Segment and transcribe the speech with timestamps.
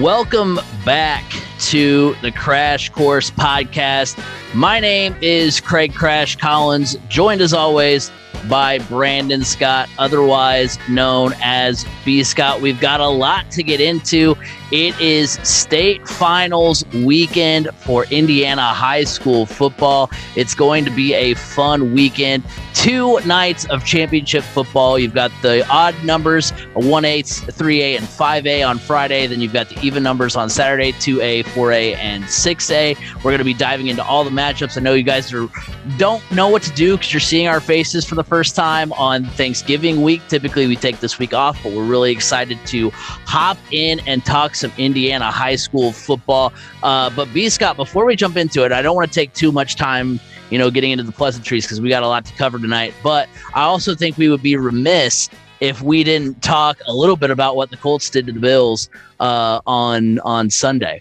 [0.00, 1.22] Welcome back
[1.66, 4.20] to the Crash Course podcast.
[4.52, 8.10] My name is Craig Crash Collins, joined as always
[8.48, 12.60] by Brandon Scott, otherwise known as B Scott.
[12.60, 14.36] We've got a lot to get into.
[14.70, 20.10] It is state finals weekend for Indiana high school football.
[20.36, 22.44] It's going to be a fun weekend
[22.84, 24.98] two nights of championship football.
[24.98, 29.26] You've got the odd numbers, 1A, 3A, and 5A on Friday.
[29.26, 33.14] Then you've got the even numbers on Saturday, 2A, 4A, and 6A.
[33.16, 34.76] We're going to be diving into all the matchups.
[34.76, 35.48] I know you guys are,
[35.96, 39.24] don't know what to do because you're seeing our faces for the first time on
[39.24, 40.20] Thanksgiving week.
[40.28, 44.56] Typically, we take this week off, but we're really excited to hop in and talk
[44.56, 46.52] some Indiana high school football.
[46.82, 47.48] Uh, but B.
[47.48, 50.18] Scott, before we jump into it, I don't want to take too much time
[50.50, 52.94] you know, getting into the pleasantries because we got a lot to cover tonight.
[53.02, 57.30] But I also think we would be remiss if we didn't talk a little bit
[57.30, 61.00] about what the Colts did to the Bills uh, on on Sunday.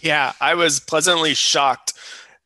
[0.00, 1.87] Yeah, I was pleasantly shocked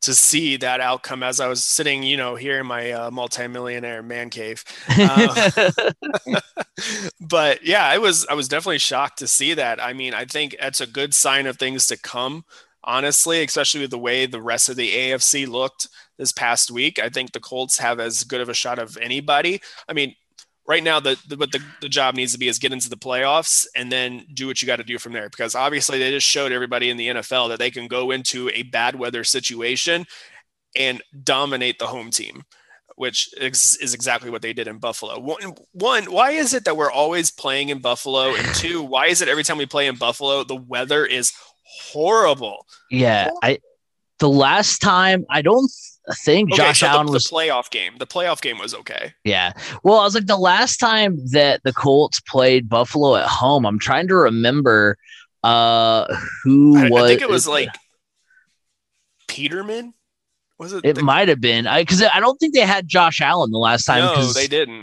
[0.02, 4.02] to see that outcome as I was sitting, you know, here in my uh, multimillionaire
[4.02, 4.64] man cave.
[4.88, 5.50] Uh,
[7.20, 9.82] but yeah, I was I was definitely shocked to see that.
[9.82, 12.44] I mean, I think that's a good sign of things to come
[12.84, 16.98] honestly, especially with the way the rest of the AFC looked this past week.
[16.98, 19.60] I think the Colts have as good of a shot of anybody.
[19.88, 20.14] I mean,
[20.66, 22.96] right now, the, the what the, the job needs to be is get into the
[22.96, 25.28] playoffs and then do what you got to do from there.
[25.28, 28.62] Because obviously, they just showed everybody in the NFL that they can go into a
[28.62, 30.06] bad weather situation
[30.76, 32.44] and dominate the home team
[32.96, 35.18] which is, is, exactly what they did in Buffalo.
[35.18, 38.34] One, one, why is it that we're always playing in Buffalo?
[38.34, 41.32] And two, why is it every time we play in Buffalo, the weather is
[41.64, 42.66] horrible.
[42.90, 43.38] Yeah, horrible.
[43.42, 43.58] I
[44.22, 45.68] the last time I don't
[46.14, 47.94] think okay, Josh so Allen the, was the playoff game.
[47.98, 49.14] The playoff game was okay.
[49.24, 49.52] Yeah.
[49.82, 53.66] Well, I was like the last time that the Colts played Buffalo at home.
[53.66, 54.96] I'm trying to remember
[55.42, 56.06] uh
[56.44, 57.02] who I, was.
[57.02, 57.68] I think it was like
[59.26, 59.92] Peterman.
[60.56, 60.84] Was it?
[60.84, 63.58] It the, might have been I because I, don't think they had Josh Allen the
[63.58, 64.04] last time.
[64.04, 64.82] No, they didn't.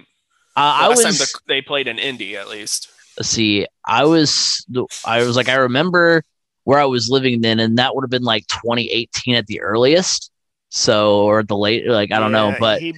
[0.58, 1.02] Uh, I was.
[1.02, 2.90] Time the, they played in Indy at least.
[3.22, 4.66] See, I was.
[5.06, 6.26] I was like, I remember
[6.70, 10.30] where I was living then, and that would have been like 2018 at the earliest.
[10.70, 12.94] So or the late, like I don't yeah, know, but he,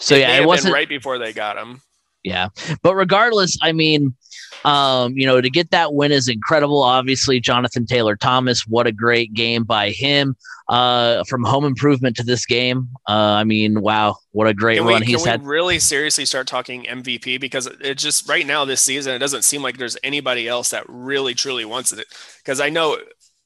[0.00, 1.80] so yeah, it wasn't right before they got him.
[2.24, 2.48] Yeah,
[2.82, 4.16] but regardless, I mean,
[4.64, 6.82] um, you know, to get that win is incredible.
[6.82, 10.36] Obviously, Jonathan Taylor Thomas, what a great game by him.
[10.66, 14.86] Uh, from home improvement to this game, uh, I mean, wow, what a great can
[14.86, 15.42] run we, he's can had.
[15.42, 19.42] We really seriously start talking MVP because it just right now this season it doesn't
[19.42, 22.06] seem like there's anybody else that really truly wants it.
[22.38, 22.96] Because I know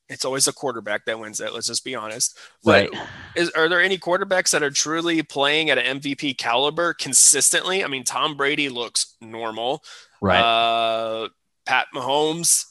[0.09, 1.53] it's always a quarterback that wins it.
[1.53, 2.37] Let's just be honest.
[2.65, 3.09] But right.
[3.37, 7.85] Is, are there any quarterbacks that are truly playing at an MVP caliber consistently?
[7.85, 9.83] I mean, Tom Brady looks normal.
[10.21, 10.41] Right.
[10.41, 11.29] Uh,
[11.67, 12.65] Pat Mahomes,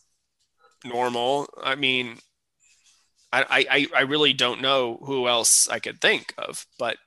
[0.85, 1.47] normal.
[1.62, 2.18] I mean,
[3.31, 6.97] I, I, I really don't know who else I could think of, but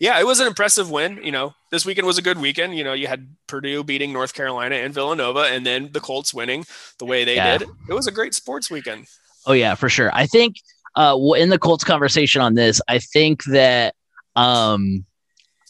[0.00, 1.20] yeah, it was an impressive win.
[1.22, 2.76] You know, this weekend was a good weekend.
[2.76, 6.64] You know, you had Purdue beating North Carolina and Villanova, and then the Colts winning
[6.98, 7.58] the way they yeah.
[7.58, 7.68] did.
[7.88, 9.06] It was a great sports weekend.
[9.46, 10.10] Oh yeah, for sure.
[10.14, 10.56] I think
[10.94, 13.94] uh, in the Colts conversation on this, I think that
[14.36, 15.04] um,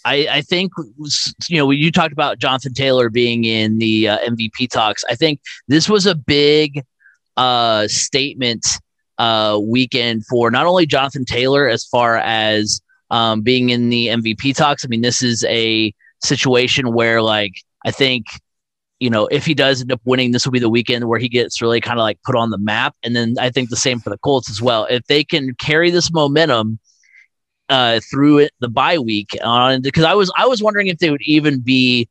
[0.09, 0.73] I, I think
[1.49, 5.05] you know you talked about Jonathan Taylor being in the uh, MVP talks.
[5.11, 6.83] I think this was a big
[7.37, 8.67] uh, statement
[9.19, 12.81] uh, weekend for not only Jonathan Taylor as far as
[13.11, 14.83] um, being in the MVP talks.
[14.83, 15.93] I mean, this is a
[16.25, 17.53] situation where like
[17.85, 18.27] I think
[19.01, 21.29] you know if he does end up winning, this will be the weekend where he
[21.29, 22.97] gets really kind of like put on the map.
[23.03, 24.87] And then I think the same for the Colts as well.
[24.89, 26.79] If they can carry this momentum
[27.69, 31.11] uh, through it the bye week on because I was I was wondering if they
[31.11, 32.09] would even be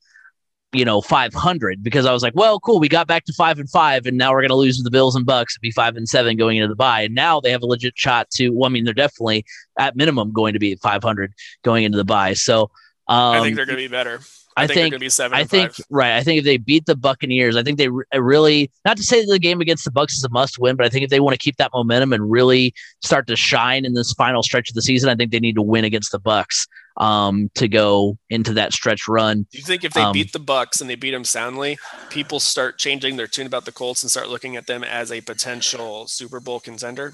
[0.73, 3.69] you know 500 because I was like, well, cool, we got back to five and
[3.69, 5.95] five, and now we're going to lose to the Bills and Bucks and be five
[5.95, 7.01] and seven going into the bye.
[7.01, 8.49] And now they have a legit shot to.
[8.49, 9.45] Well, I mean, they're definitely
[9.79, 11.33] at minimum going to be 500
[11.63, 12.33] going into the bye.
[12.33, 12.63] So
[13.07, 14.19] um, I think they're going to be better.
[14.57, 15.37] I, I think, think be seven.
[15.37, 15.85] I think five.
[15.91, 16.17] right.
[16.17, 19.31] I think if they beat the Buccaneers, I think they really not to say that
[19.31, 21.35] the game against the Bucks is a must win, but I think if they want
[21.35, 22.73] to keep that momentum and really
[23.03, 25.61] start to shine in this final stretch of the season, I think they need to
[25.61, 26.67] win against the Bucks
[26.97, 29.45] um, to go into that stretch run.
[29.51, 31.77] Do you think if they um, beat the Bucks and they beat them soundly,
[32.09, 35.21] people start changing their tune about the Colts and start looking at them as a
[35.21, 37.13] potential Super Bowl contender?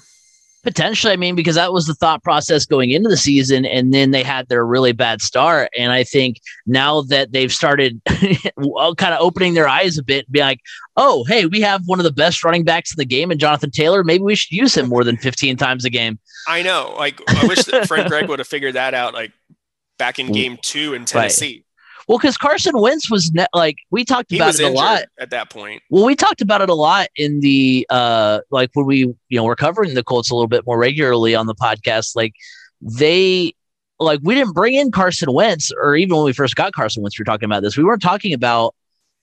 [0.64, 4.10] Potentially, I mean, because that was the thought process going into the season, and then
[4.10, 5.70] they had their really bad start.
[5.78, 10.40] And I think now that they've started kind of opening their eyes a bit, be
[10.40, 10.60] like,
[10.96, 13.70] oh, hey, we have one of the best running backs in the game, and Jonathan
[13.70, 14.02] Taylor.
[14.02, 16.18] Maybe we should use him more than 15 times a game.
[16.48, 16.94] I know.
[16.96, 19.32] Like, I wish that Frank Gregg would have figured that out, like
[19.98, 21.56] back in game two in Tennessee.
[21.56, 21.63] Right.
[22.08, 25.04] Well, because Carson Wentz was ne- like we talked He about it a lot.
[25.18, 25.82] at that point.
[25.90, 29.44] Well, we talked about it a lot in the uh like when we you know
[29.44, 32.14] we're covering the Colts a little bit more regularly on the podcast.
[32.16, 32.34] Like
[32.80, 33.54] they
[33.98, 37.18] like we didn't bring in Carson Wentz, or even when we first got Carson Wentz,
[37.18, 37.76] we were talking about this.
[37.76, 38.74] We weren't talking about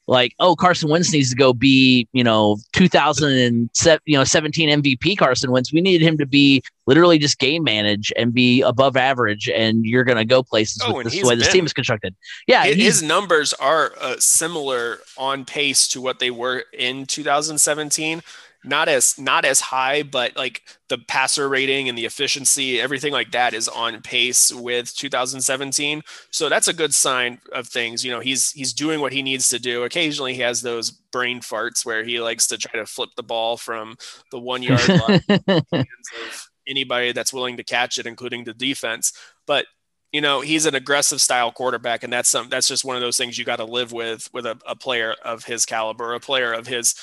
[0.07, 5.17] like oh Carson Wentz needs to go be you know 2007 you know 17 MVP
[5.17, 5.71] Carson Wentz.
[5.71, 10.03] We needed him to be literally just game manage and be above average, and you're
[10.03, 12.15] gonna go places Oh, with this way this been- team is constructed.
[12.47, 18.21] Yeah, His, his numbers are uh, similar on pace to what they were in 2017.
[18.63, 23.31] Not as not as high, but like the passer rating and the efficiency, everything like
[23.31, 26.03] that is on pace with 2017.
[26.29, 28.05] So that's a good sign of things.
[28.05, 29.83] You know, he's he's doing what he needs to do.
[29.83, 33.57] Occasionally, he has those brain farts where he likes to try to flip the ball
[33.57, 33.95] from
[34.29, 39.11] the one yard line hands of anybody that's willing to catch it, including the defense.
[39.47, 39.65] But
[40.11, 43.17] you know, he's an aggressive style quarterback, and that's some that's just one of those
[43.17, 46.51] things you got to live with with a, a player of his caliber, a player
[46.51, 46.95] of his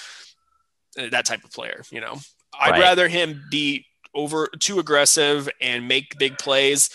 [1.11, 1.83] that type of player.
[1.91, 2.19] You know,
[2.59, 2.81] I'd Right.
[2.81, 6.91] rather him be over too aggressive and make big plays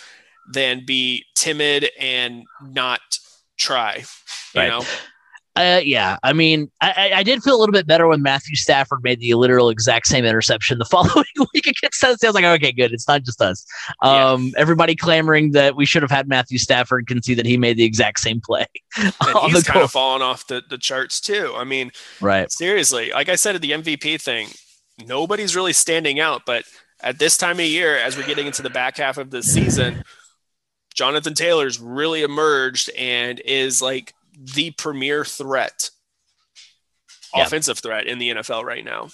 [0.52, 3.02] than be timid and not
[3.58, 4.04] try.
[4.54, 4.68] You Right.
[4.68, 4.86] know,
[5.56, 9.04] Uh, yeah, I mean, I, I- did feel a little bit better when Matthew Stafford
[9.04, 12.26] made the literal exact same interception the following week against Tennessee.
[12.26, 12.92] I was like, okay, good.
[12.92, 13.64] It's not just us.
[14.04, 14.32] Yeah.
[14.32, 17.78] Um, Everybody clamoring that we should have had Matthew Stafford can see that he made
[17.78, 18.66] the exact same play
[18.98, 19.14] and
[19.52, 19.84] he's kind goal.
[19.84, 21.54] of fallen off the, the charts too.
[21.56, 22.52] I mean, Right.
[22.52, 24.48] seriously, like I said at the MVP thing,
[25.06, 26.42] nobody's really standing out.
[26.48, 26.64] But
[27.02, 30.04] at this time of year, as we're getting into the back half of the season,
[30.96, 35.90] Jonathan Taylor's really emerged and is like the premier threat,
[37.36, 37.44] Yeah.
[37.46, 39.10] offensive threat in the NFL right now.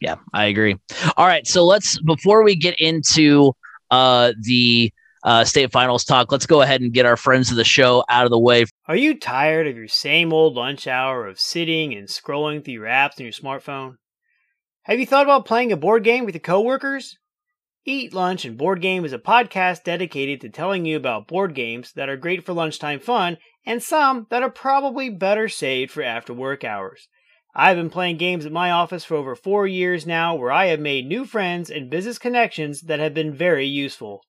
[0.00, 0.76] Yeah, I agree.
[1.16, 3.52] All right, so let's before we get into
[3.90, 7.64] uh, the uh, state finals talk, let's go ahead and get our friends of the
[7.64, 8.66] show out of the way.
[8.86, 12.84] Are you tired of your same old lunch hour of sitting and scrolling through your
[12.86, 13.96] apps on your smartphone?
[14.82, 17.16] Have you thought about playing a board game with your coworkers?
[17.86, 21.92] Eat Lunch and Board Game is a podcast dedicated to telling you about board games
[21.92, 23.36] that are great for lunchtime fun
[23.66, 27.08] and some that are probably better saved for after work hours.
[27.54, 30.80] I've been playing games at my office for over four years now where I have
[30.80, 34.22] made new friends and business connections that have been very useful.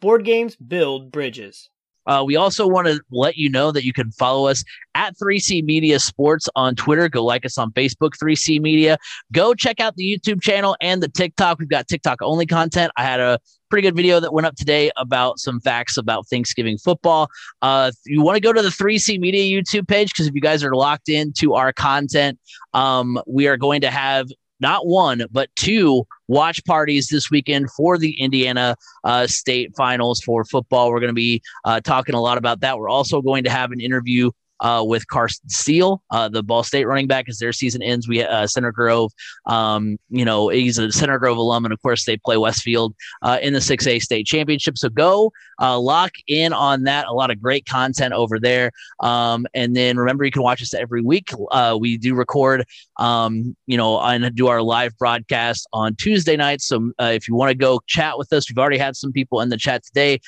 [0.00, 1.70] Board games build bridges.
[2.08, 4.64] Uh, we also want to let you know that you can follow us
[4.94, 7.08] at 3C Media Sports on Twitter.
[7.08, 8.98] Go like us on Facebook, 3C Media.
[9.32, 11.58] Go check out the YouTube channel and the TikTok.
[11.58, 12.90] We've got TikTok only content.
[12.96, 13.38] I had a
[13.70, 17.28] pretty good video that went up today about some facts about Thanksgiving football.
[17.62, 20.64] Uh, you want to go to the 3C Media YouTube page because if you guys
[20.64, 22.38] are locked into our content,
[22.72, 24.28] um, we are going to have
[24.60, 30.44] not one but two watch parties this weekend for the Indiana uh, State Finals for
[30.44, 30.90] football.
[30.90, 32.78] We're going to be uh, talking a lot about that.
[32.78, 36.86] We're also going to have an interview uh, with Carson Steele, uh, the Ball State
[36.86, 38.08] running back, as their season ends.
[38.08, 39.12] We uh, Center Grove,
[39.46, 43.38] um, you know, he's a Center Grove alum, and of course they play Westfield uh,
[43.42, 44.78] in the 6A state championship.
[44.78, 47.06] So go uh, lock in on that.
[47.06, 48.70] A lot of great content over there.
[49.00, 51.30] Um, and then remember, you can watch us every week.
[51.50, 52.64] Uh, we do record,
[52.98, 56.66] um, you know, and do our live broadcast on Tuesday nights.
[56.66, 59.48] So if you want to go chat with us, we've already had some people in
[59.48, 60.20] the chat today.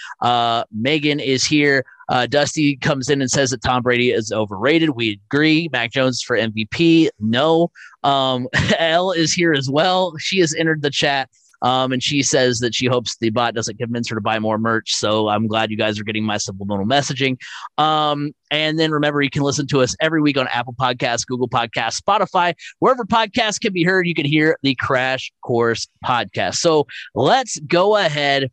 [0.72, 1.84] Megan is here.
[2.10, 4.90] Uh, Dusty comes in and says that Tom Brady is overrated.
[4.90, 5.68] We agree.
[5.72, 7.08] Mac Jones for MVP.
[7.20, 7.70] No.
[8.02, 8.48] Um,
[8.78, 10.14] Elle is here as well.
[10.18, 11.30] She has entered the chat.
[11.62, 14.58] Um, and she says that she hopes the bot doesn't convince her to buy more
[14.58, 14.94] merch.
[14.94, 17.36] So I'm glad you guys are getting my subliminal messaging.
[17.78, 21.48] Um, and then remember, you can listen to us every week on Apple Podcasts, Google
[21.48, 24.06] Podcasts, Spotify, wherever podcasts can be heard.
[24.06, 26.56] You can hear the Crash Course podcast.
[26.56, 28.50] So let's go ahead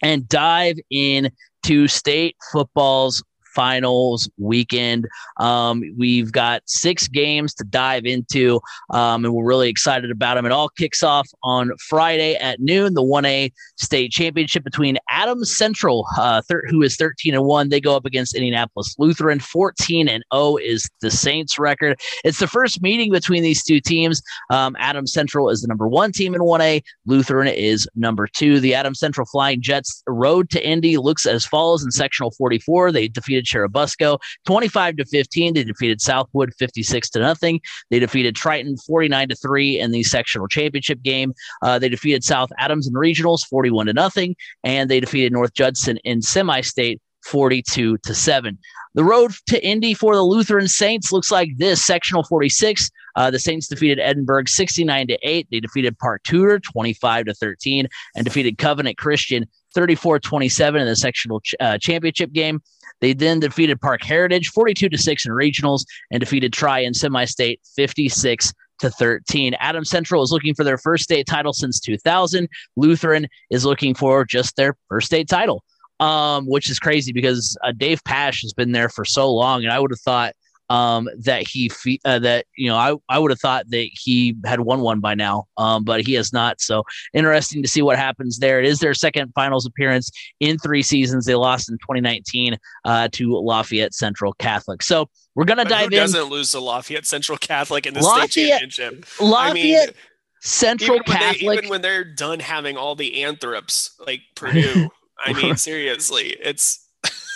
[0.00, 1.30] and dive in
[1.62, 3.22] to state football's
[3.54, 5.06] finals weekend.
[5.38, 10.46] Um, we've got six games to dive into, um, and we're really excited about them.
[10.46, 16.06] It all kicks off on Friday at noon, the 1A state championship between Adams Central,
[16.18, 17.68] uh, thir- who is 13 and 1.
[17.68, 19.40] They go up against Indianapolis Lutheran.
[19.40, 21.98] 14 and 0 is the Saints record.
[22.24, 24.22] It's the first meeting between these two teams.
[24.50, 28.60] Um, Adams Central is the number one team in 1A, Lutheran is number two.
[28.60, 32.92] The Adams Central Flying Jets road to Indy looks as follows in sectional 44.
[32.92, 35.54] They defeated Churubusco 25 to 15.
[35.54, 37.60] They defeated Southwood 56 to nothing.
[37.90, 41.32] They defeated Triton 49 to 3 in the sectional championship game.
[41.62, 44.36] Uh, they defeated South Adams in regionals 41 to nothing.
[44.64, 48.58] And they defeated North Judson in semi state 42 to 7.
[48.94, 52.90] The road to Indy for the Lutheran Saints looks like this sectional 46.
[53.16, 55.48] Uh, the Saints defeated Edinburgh 69 to 8.
[55.50, 60.96] They defeated Park Tudor 25 to 13 and defeated Covenant Christian 34 27 in the
[60.96, 62.60] sectional ch- uh, championship game.
[63.00, 67.24] They then defeated Parke Heritage 42 to 6 in regionals and defeated Tri in semi
[67.24, 68.52] state 56
[68.82, 69.54] to 13.
[69.54, 72.48] Adam Central is looking for their first state title since 2000.
[72.76, 75.64] Lutheran is looking for just their first state title,
[76.00, 79.64] um, which is crazy because uh, Dave Pash has been there for so long.
[79.64, 80.34] And I would have thought
[80.72, 81.70] um, that he
[82.06, 85.14] uh, that you know I, I would have thought that he had won one by
[85.14, 86.62] now, um, but he has not.
[86.62, 88.58] So interesting to see what happens there.
[88.58, 90.10] It is their second finals appearance
[90.40, 91.26] in three seasons.
[91.26, 94.82] They lost in 2019 uh, to Lafayette Central Catholic.
[94.82, 96.00] So we're gonna but dive who in.
[96.00, 99.04] Doesn't lose to Lafayette Central Catholic in the Lafayette, state championship.
[99.20, 99.50] Lafayette.
[99.50, 99.94] I mean,
[100.40, 101.40] Central even Catholic.
[101.40, 104.88] They, even when they're done having all the anthrops like Purdue,
[105.22, 106.88] I mean, seriously, it's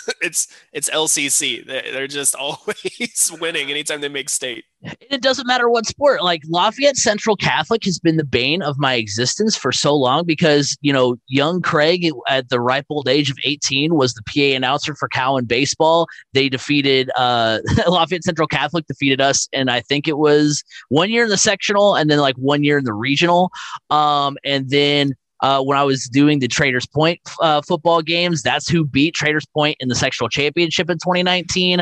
[0.21, 1.65] it's it's LCC.
[1.65, 4.65] They're just always winning anytime they make state.
[4.81, 6.23] It doesn't matter what sport.
[6.23, 10.77] Like Lafayette Central Catholic has been the bane of my existence for so long because
[10.81, 14.95] you know young Craig at the ripe old age of 18 was the PA announcer
[14.95, 16.07] for Cowan baseball.
[16.33, 21.23] They defeated uh, Lafayette Central Catholic defeated us, and I think it was one year
[21.23, 23.51] in the sectional and then like one year in the regional,
[23.89, 28.41] um, and then uh, when I was doing the Traders Point uh, football games.
[28.41, 31.81] That's who beat Traders Point in the sectional championship in 2019.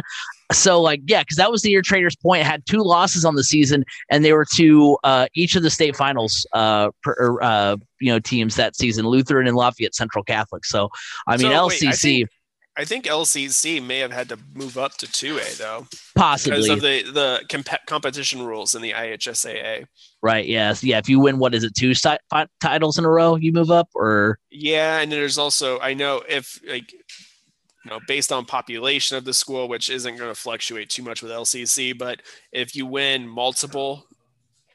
[0.51, 3.43] So, like, yeah, because that was the year Traders Point had two losses on the
[3.43, 8.11] season, and they were to uh, each of the state finals, uh, per, uh, you
[8.11, 10.63] know, teams that season: Lutheran and Lafayette Central Catholic.
[10.65, 10.89] So,
[11.27, 11.83] I mean, so, LCC.
[11.83, 12.29] Wait, I think,
[12.77, 16.81] I think LCC may have had to move up to 2A though, possibly because of
[16.81, 19.85] the the comp- competition rules in the IHSAA.
[20.21, 20.45] Right.
[20.45, 20.83] Yes.
[20.83, 20.97] Yeah.
[20.97, 22.17] If you win, what is it, two si-
[22.59, 24.99] titles in a row, you move up, or yeah.
[24.99, 29.69] And there's also I know if like you know based on population of the school,
[29.69, 34.05] which isn't going to fluctuate too much with LCC, but if you win multiple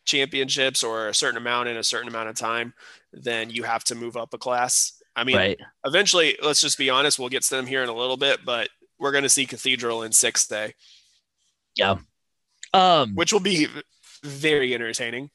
[0.07, 2.73] championships or a certain amount in a certain amount of time,
[3.13, 5.61] then you have to move up a class I mean, right.
[5.85, 8.71] eventually, let's just be honest, we'll get to them here in a little bit, but
[8.99, 10.75] we're going to see Cathedral in sixth day.
[11.77, 11.97] Yeah.
[12.73, 13.67] Um, which will be
[14.23, 15.31] very entertaining.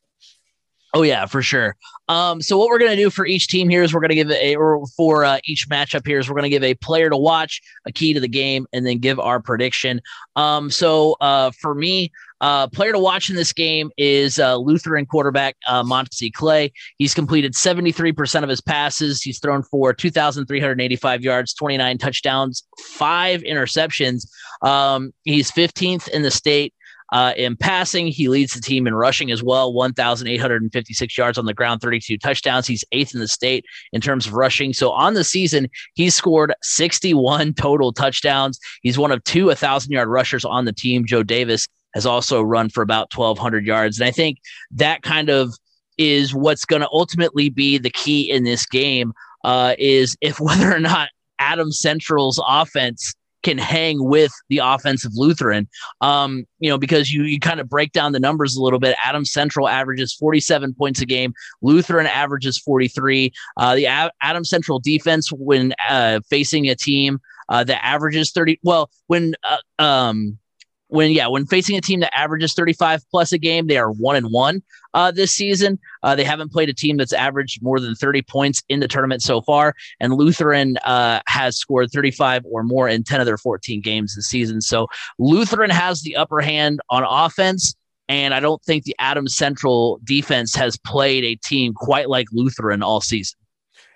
[0.95, 1.75] Oh yeah, for sure.
[2.07, 4.55] Um, so what we're gonna do for each team here is we're gonna give a
[4.55, 7.91] or for uh, each matchup here is we're gonna give a player to watch, a
[7.91, 9.99] key to the game, and then give our prediction.
[10.37, 15.05] Um, so uh, for me, uh, player to watch in this game is uh, Lutheran
[15.05, 16.71] quarterback uh, Monty Clay.
[16.97, 19.21] He's completed 73% of his passes.
[19.21, 24.27] He's thrown for 2,385 yards, 29 touchdowns, five interceptions.
[24.61, 26.73] Um, he's 15th in the state
[27.11, 31.53] uh, in passing, he leads the team in rushing as well 1,856 yards on the
[31.53, 32.67] ground, 32 touchdowns.
[32.67, 34.73] He's eighth in the state in terms of rushing.
[34.73, 38.59] So on the season, he's scored 61 total touchdowns.
[38.81, 41.05] He's one of two 1,000 yard rushers on the team.
[41.05, 43.99] Joe Davis has also run for about 1,200 yards.
[43.99, 44.37] And I think
[44.71, 45.55] that kind of
[45.97, 50.71] is what's going to ultimately be the key in this game uh, is if whether
[50.71, 51.09] or not
[51.39, 55.69] Adam Central's offense can hang with the offensive Lutheran.
[56.01, 58.97] Um, you know, because you you kind of break down the numbers a little bit.
[59.03, 61.33] Adam Central averages 47 points a game.
[61.61, 63.31] Lutheran averages 43.
[63.55, 68.59] Uh, the a- Adam Central defense when uh, facing a team uh, that averages 30.
[68.63, 70.39] Well, when uh, um,
[70.87, 74.15] when yeah when facing a team that averages 35 plus a game they are one
[74.15, 74.61] and one
[74.93, 75.77] uh, this season.
[76.03, 79.21] Uh, they haven't played a team that's averaged more than 30 points in the tournament
[79.21, 83.81] so far and lutheran uh, has scored 35 or more in 10 of their 14
[83.81, 84.61] games this season.
[84.61, 84.87] So
[85.19, 87.75] lutheran has the upper hand on offense
[88.07, 92.83] and i don't think the adams central defense has played a team quite like lutheran
[92.83, 93.37] all season.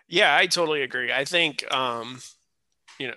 [0.07, 1.11] Yeah i totally agree.
[1.13, 2.19] I think um,
[2.99, 3.13] you know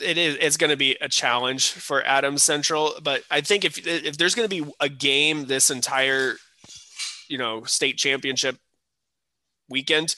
[0.00, 2.94] it is it's going to be a challenge for Adams Central.
[3.02, 6.36] But I think if if there's going to be a game this entire
[7.28, 8.56] you know state championship
[9.68, 10.16] weekend,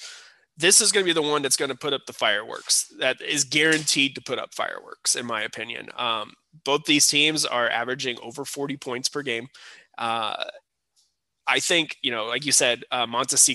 [0.56, 2.92] this is going to be the one that's going to put up the fireworks.
[2.98, 5.88] That is guaranteed to put up fireworks, in my opinion.
[5.96, 6.34] Um,
[6.64, 9.48] both these teams are averaging over 40 points per game.
[9.98, 10.44] Uh,
[11.46, 13.06] I think, you know, like you said, uh,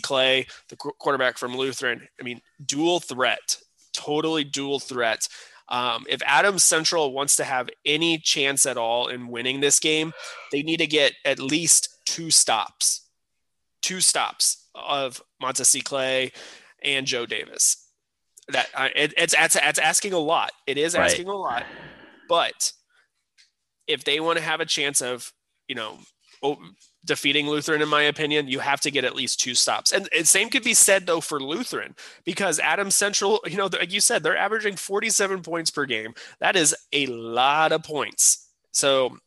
[0.04, 3.58] Clay, the quarterback from Lutheran, I mean, dual threat,
[3.94, 5.28] totally dual threat.
[5.70, 10.14] Um, if Adams Central wants to have any chance at all in winning this game,
[10.52, 13.08] they need to get at least two stops,
[13.82, 16.32] two stops of Montesi Clay
[16.84, 17.84] and Joe Davis.
[18.50, 20.52] That uh, it, it's, it's it's asking a lot.
[20.66, 21.34] It is asking right.
[21.34, 21.66] a lot,
[22.30, 22.72] but
[23.88, 25.34] if they want to have a chance of
[25.68, 26.00] you know
[27.06, 29.92] defeating Lutheran, in my opinion, you have to get at least two stops.
[29.92, 33.94] And, and same could be said though for Lutheran because Adams Central, you know, like
[33.94, 36.14] you said, they're averaging 47 points per game.
[36.40, 38.50] That is a lot of points.
[38.72, 39.18] So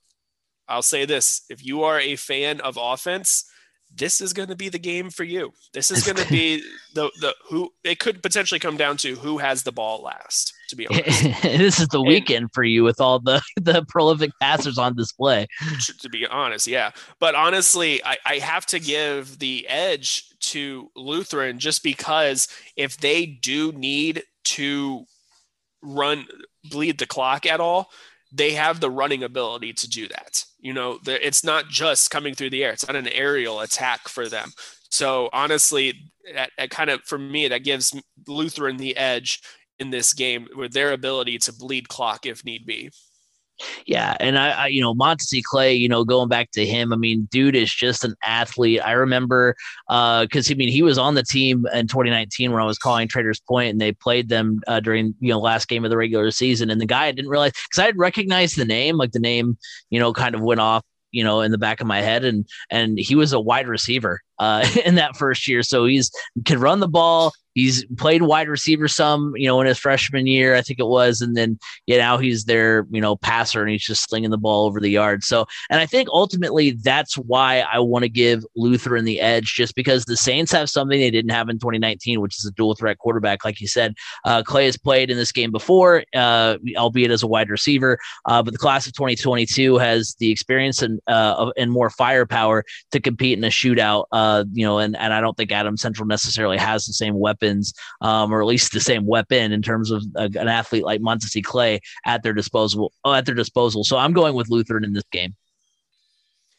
[0.68, 3.50] I'll say this: if you are a fan of offense,
[3.94, 5.52] this is going to be the game for you.
[5.72, 6.62] This is going to be
[6.94, 10.54] the the who it could potentially come down to who has the ball last.
[10.70, 14.30] To be honest, this is the and, weekend for you with all the the prolific
[14.40, 15.46] passers on display.
[16.00, 21.58] To be honest, yeah, but honestly, I, I have to give the edge to Lutheran
[21.58, 25.04] just because if they do need to
[25.82, 26.26] run
[26.64, 27.90] bleed the clock at all,
[28.32, 30.44] they have the running ability to do that.
[30.60, 34.28] You know, it's not just coming through the air; it's not an aerial attack for
[34.28, 34.52] them.
[34.90, 35.94] So honestly,
[36.34, 37.94] that, kind of for me, that gives
[38.26, 39.40] Lutheran the edge
[39.80, 42.90] in this game with their ability to bleed clock if need be.
[43.86, 46.96] Yeah, and I, I, you know, Montesee Clay, you know, going back to him, I
[46.96, 48.80] mean, dude is just an athlete.
[48.82, 49.54] I remember
[49.88, 52.78] uh because uh, I mean, he was on the team in 2019 when I was
[52.78, 55.96] calling Traders Point, and they played them uh, during you know last game of the
[55.96, 56.70] regular season.
[56.70, 59.58] And the guy I didn't realize because I had recognized the name, like the name,
[59.90, 60.82] you know, kind of went off
[61.12, 64.20] you know in the back of my head and and he was a wide receiver
[64.38, 66.10] uh, in that first year so he's
[66.44, 70.54] can run the ball he's played wide receiver some, you know, in his freshman year,
[70.54, 73.84] I think it was, and then yeah, now he's their, you know, passer and he's
[73.84, 75.24] just slinging the ball over the yard.
[75.24, 79.74] So, and I think ultimately that's why I want to give Lutheran the edge, just
[79.74, 82.98] because the Saints have something they didn't have in 2019, which is a dual threat
[82.98, 83.94] quarterback, like you said.
[84.24, 88.42] Uh, Clay has played in this game before, uh, albeit as a wide receiver, uh,
[88.42, 93.36] but the class of 2022 has the experience and uh, and more firepower to compete
[93.36, 94.04] in a shootout.
[94.12, 97.39] Uh, you know, and and I don't think Adam Central necessarily has the same weapon
[97.40, 101.00] weapons, um, or at least the same weapon in terms of a, an athlete like
[101.00, 102.92] Montesee Clay at their disposal.
[103.04, 103.84] Oh, at their disposal.
[103.84, 105.34] So I'm going with Lutheran in this game.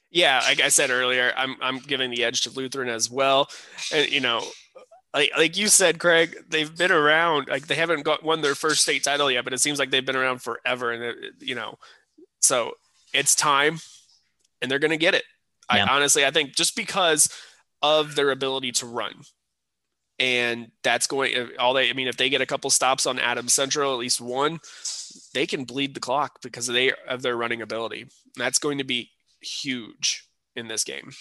[0.10, 3.50] Yeah, like I said earlier, I'm I'm giving the edge to Lutheran as well,
[3.94, 4.44] and you know.
[5.14, 7.50] Like, like you said, Craig, they've been around.
[7.50, 10.06] Like they haven't got won their first state title yet, but it seems like they've
[10.06, 10.94] been around forever.
[10.94, 11.80] And it, you know,
[12.40, 12.72] so
[13.14, 13.80] it's time,
[14.62, 15.26] and they're going to get it.
[15.70, 15.84] Yeah.
[15.84, 17.28] I honestly, I think just because
[17.82, 19.16] of their ability to run
[20.22, 23.50] and that's going all they i mean if they get a couple stops on adam
[23.50, 24.60] central at least one
[25.34, 28.08] they can bleed the clock because they of their running ability.
[28.36, 31.12] That's going to be huge in this game.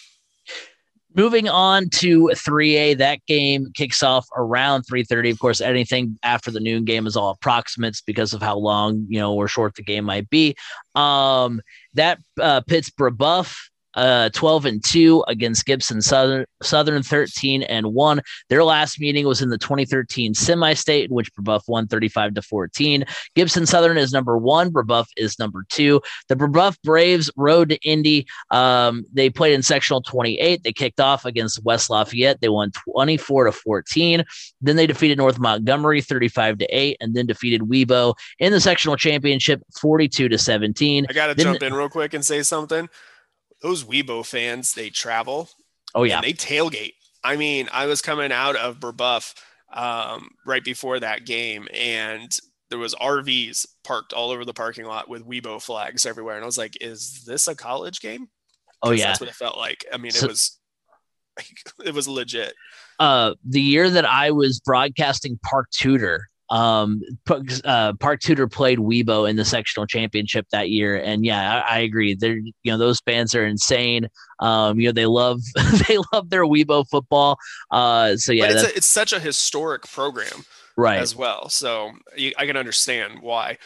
[1.15, 6.61] Moving on to 3a that game kicks off around 3.30 of course anything after the
[6.61, 10.05] noon game is all approximates because of how long you know or short the game
[10.05, 10.55] might be.
[10.95, 11.61] Um
[11.95, 13.57] that uh, pits Brebeuf
[13.95, 18.21] uh 12 and 2 against Gibson Southern Southern 13 and 1.
[18.49, 23.05] Their last meeting was in the 2013 semi-state in which Brebeuf won 35 to 14.
[23.35, 26.01] Gibson Southern is number 1, Brebeuf is number 2.
[26.29, 28.27] The Brebeuf Braves rode to Indy.
[28.51, 30.63] Um, they played in sectional 28.
[30.63, 32.41] They kicked off against West Lafayette.
[32.41, 34.25] They won 24 to 14.
[34.61, 38.97] Then they defeated North Montgomery 35 to 8 and then defeated WeBo in the sectional
[38.97, 41.07] championship 42 to 17.
[41.09, 42.89] I got to jump in real quick and say something
[43.63, 45.49] those WeBo fans, they travel.
[45.95, 46.95] Oh yeah, they tailgate.
[47.23, 49.35] I mean, I was coming out of Brebeuf
[49.73, 52.31] um, right before that game, and
[52.71, 56.47] there was RVs parked all over the parking lot with Wibaux flags everywhere, and I
[56.47, 58.29] was like, "Is this a college game?"
[58.83, 59.85] Oh yeah, that's what it felt like.
[59.93, 60.59] I mean, so, it was
[61.85, 62.55] it was legit.
[62.99, 67.01] Uh, the year that I was broadcasting Park Tudor, um,
[67.65, 71.79] uh, Park Tudor played WeBo in the sectional championship that year, and yeah, I, I
[71.81, 72.15] agree.
[72.15, 74.09] They're you know those fans are insane.
[74.41, 75.41] Um, you know they love
[75.89, 77.39] they love their WeBo football.
[77.71, 80.45] Uh, so yeah, it's, a, it's such a historic program,
[80.77, 81.01] right?
[81.01, 83.59] As well, so you, I can understand why.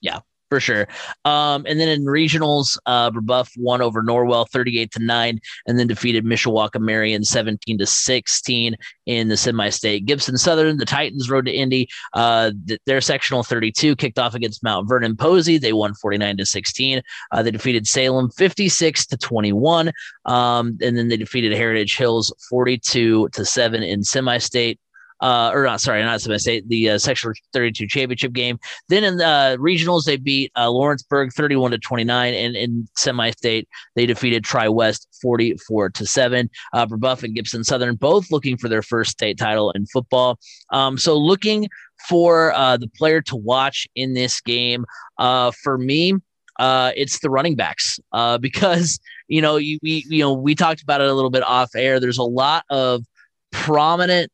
[0.00, 0.86] Yeah, for sure.
[1.24, 5.86] Um, and then in regionals, uh, Brebeuf won over Norwell 38 to 9, and then
[5.86, 10.04] defeated Mishawaka Marian 17 to 16 in the semi state.
[10.04, 11.88] Gibson Southern, the Titans rode to Indy.
[12.12, 15.56] Uh, th- their sectional 32 kicked off against Mount Vernon Posey.
[15.56, 17.00] They won 49 to 16.
[17.30, 19.92] Uh, they defeated Salem 56 to 21.
[20.26, 24.80] Um, and then they defeated Heritage Hills 42 to 7 in semi state
[25.20, 28.58] uh, or not, sorry, not Semi State, the uh, Sectional 32 championship game.
[28.88, 33.30] Then in the uh, regionals, they beat uh, Lawrenceburg 31 to 29, and in semi
[33.30, 36.50] state, they defeated Tri West 44 to 7.
[36.72, 40.38] Uh, Brebeuf and Gibson Southern both looking for their first state title in football.
[40.70, 41.68] Um, so looking
[42.08, 44.84] for uh, the player to watch in this game,
[45.18, 46.14] uh, for me,
[46.58, 50.82] uh, it's the running backs uh, because you know you, we you know we talked
[50.82, 52.00] about it a little bit off air.
[52.00, 53.04] There's a lot of
[53.50, 54.30] prominent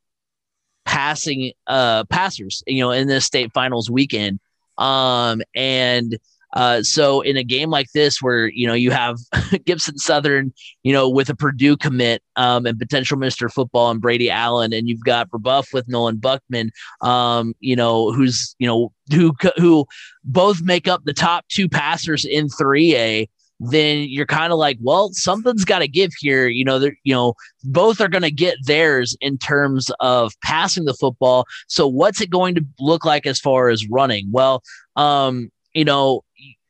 [0.87, 4.41] passing uh passers, you know, in this state finals weekend.
[4.79, 6.19] Um and
[6.57, 9.19] uh, so in a game like this, where you know you have
[9.67, 13.53] Gibson Southern, you know, with a Purdue commit um, and potential Mr.
[13.53, 16.71] Football and Brady Allen, and you've got Brebeuf with Nolan Buckman,
[17.03, 19.87] um, you know, who's you know who who
[20.25, 23.29] both make up the top two passers in 3A
[23.61, 26.47] then you're kind of like, well, something's got to give here.
[26.49, 30.95] You know, you know, both are going to get theirs in terms of passing the
[30.95, 31.47] football.
[31.67, 34.29] So what's it going to look like as far as running?
[34.31, 34.63] Well,
[34.97, 36.23] um, you know,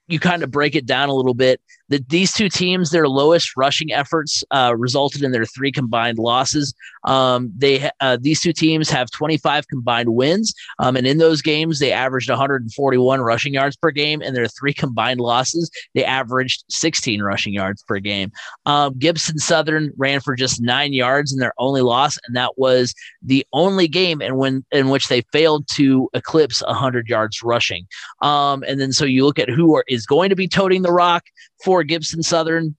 [0.09, 3.57] you kind of break it down a little bit that these two teams, their lowest
[3.57, 6.75] rushing efforts uh, resulted in their three combined losses.
[7.05, 11.79] Um, they uh, these two teams have 25 combined wins, um, and in those games
[11.79, 14.21] they averaged 141 rushing yards per game.
[14.23, 18.33] And their three combined losses, they averaged 16 rushing yards per game.
[18.65, 22.95] Um, Gibson Southern ran for just nine yards in their only loss, and that was
[23.23, 27.87] the only game in when in which they failed to eclipse 100 yards rushing.
[28.23, 30.93] Um, and then so you look at who are, is going to be toting the
[30.93, 31.25] rock
[31.63, 32.77] for Gibson Southern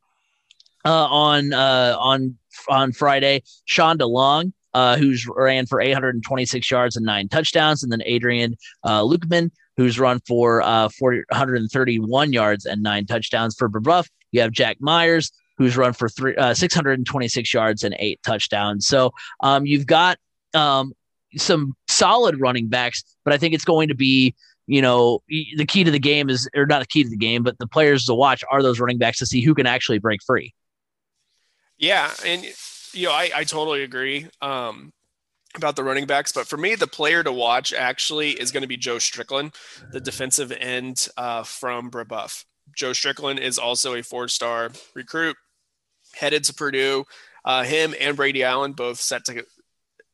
[0.86, 2.38] uh, on uh, on
[2.70, 3.44] on Friday.
[3.66, 9.02] Sean DeLong, uh, who's ran for 826 yards and nine touchdowns, and then Adrian uh,
[9.02, 14.08] Lukeman, who's run for uh, 431 yards and nine touchdowns for Brebeuf.
[14.32, 18.88] You have Jack Myers, who's run for three, uh, 626 yards and eight touchdowns.
[18.88, 19.12] So
[19.42, 20.18] um, you've got
[20.54, 20.94] um,
[21.36, 24.36] some solid running backs, but I think it's going to be
[24.68, 27.42] you know, the key to the game is, or not the key to the game,
[27.42, 30.22] but the players to watch are those running backs to see who can actually break
[30.22, 30.54] free.
[31.78, 32.12] Yeah.
[32.26, 32.46] And,
[32.94, 34.92] you know, I, I totally agree um,
[35.56, 36.32] about the running backs.
[36.32, 39.54] But for me, the player to watch actually is going to be Joe Strickland,
[39.92, 42.44] the defensive end uh, from Brebeuf.
[42.76, 45.38] Joe Strickland is also a four star recruit
[46.14, 47.06] headed to Purdue.
[47.46, 49.46] Uh, him and Brady Allen both set to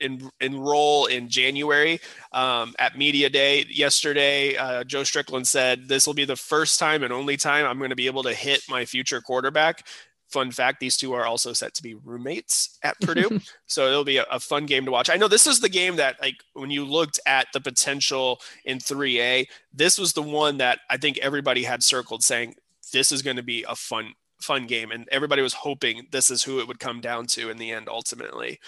[0.03, 1.99] en- enroll in January
[2.31, 4.55] um, at Media Day yesterday.
[4.55, 7.89] Uh, Joe Strickland said, This will be the first time and only time I'm going
[7.89, 9.87] to be able to hit my future quarterback.
[10.29, 13.39] Fun fact these two are also set to be roommates at Purdue.
[13.67, 15.09] so it'll be a, a, fun game to watch.
[15.09, 18.79] I know this is the game that, like, when you looked at the potential in
[18.79, 22.55] 3A, this was the one that I think everybody had circled saying,
[22.91, 24.13] This is going to be a fun
[24.43, 27.57] fun game and everybody was hoping this is who it would come down to in
[27.57, 28.59] the end ultimately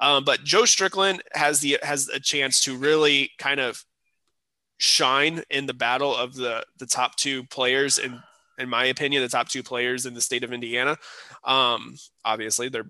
[0.00, 3.84] um, but Joe Strickland has the has a chance to really kind of
[4.78, 8.20] shine in the battle of the the top two players in
[8.58, 10.96] in my opinion the top two players in the state of Indiana.
[11.44, 12.88] Um, obviously, they're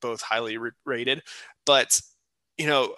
[0.00, 1.22] both highly rated,
[1.66, 2.00] but
[2.56, 2.94] you know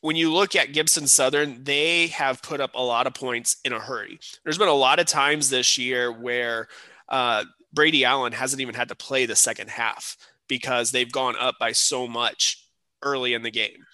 [0.00, 3.72] when you look at Gibson Southern, they have put up a lot of points in
[3.72, 4.20] a hurry.
[4.42, 6.68] There's been a lot of times this year where
[7.08, 10.18] uh, Brady Allen hasn't even had to play the second half
[10.48, 12.66] because they've gone up by so much
[13.02, 13.84] early in the game.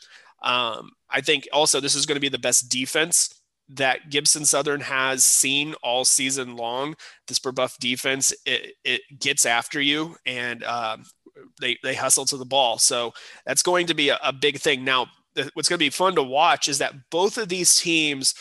[0.43, 3.35] Um, I think also this is going to be the best defense
[3.69, 6.97] that Gibson Southern has seen all season long.
[7.29, 11.05] This Brebeuf defense, it, it gets after you and um,
[11.61, 12.79] they, they hustle to the ball.
[12.79, 13.13] So
[13.47, 14.85] that's going to be a, a big thing.
[14.85, 15.07] Now,
[15.55, 18.35] what's going to be fun to watch is that both of these teams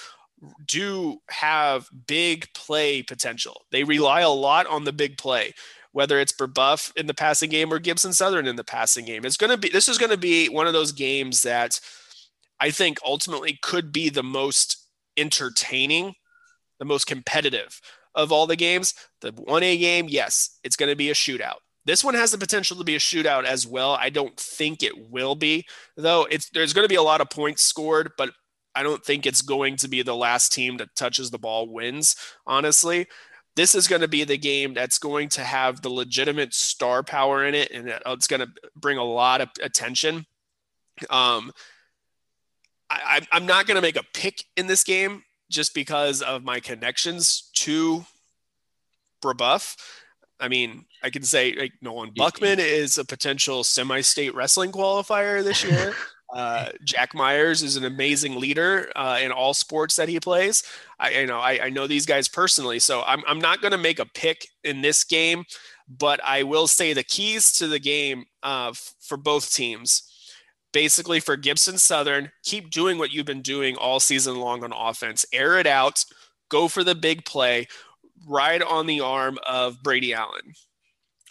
[0.66, 3.66] do have big play potential.
[3.72, 5.54] They rely a lot on the big play
[5.92, 9.26] whether it's Brebeuf in the passing game or Gibson Southern in the passing game.
[9.26, 11.80] It's going to be this is going to be one of those games that
[12.60, 14.86] I think ultimately could be the most
[15.18, 16.16] entertaining,
[16.78, 17.82] the most competitive
[18.16, 18.94] of all the games.
[19.22, 21.60] The 1A game, yes, it's going to be a shootout.
[21.86, 23.94] This one has the potential to be a shootout as well.
[23.94, 25.66] I don't think it will be,
[25.98, 26.28] though.
[26.30, 28.32] It's there's going to be a lot of points scored, but
[28.76, 32.16] I don't think it's going to be the last team that touches the ball wins,
[32.46, 33.08] honestly
[33.56, 37.46] this is going to be the game that's going to have the legitimate star power
[37.46, 40.26] in it, and it's going to bring a lot of attention.
[41.10, 41.52] Um,
[42.90, 46.60] I, I'm not going to make a pick in this game just because of my
[46.60, 48.06] connections to
[49.22, 49.76] Brebeuf.
[50.40, 55.64] I mean, I can say like Nolan Buckman is a potential semi-state wrestling qualifier this
[55.64, 55.94] year.
[56.36, 60.64] Uh, Jack Myers is an amazing leader uh, in all sports that he plays.
[61.00, 63.78] I you know I, I know these guys personally, so I'm I'm not going to
[63.78, 65.46] make a pick in this game,
[65.88, 70.04] but I will say the keys to the game uh, f- for both teams.
[70.72, 75.26] Basically, for Gibson Southern, keep doing what you've been doing all season long on offense.
[75.34, 76.06] Air it out,
[76.50, 77.68] go for the big play,
[78.28, 80.54] ride on the arm of Brady Allen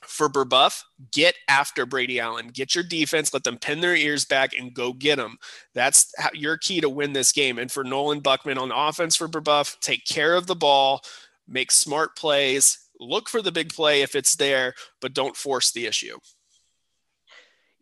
[0.09, 2.49] for Brebeuf, get after Brady Allen.
[2.49, 5.37] Get your defense, let them pin their ears back and go get them.
[5.75, 7.59] That's how, your key to win this game.
[7.59, 11.03] And for Nolan Buckman on offense for Brebeuf, take care of the ball,
[11.47, 15.87] make smart plays, look for the big play if it's there, but don't force the
[15.87, 16.19] issue.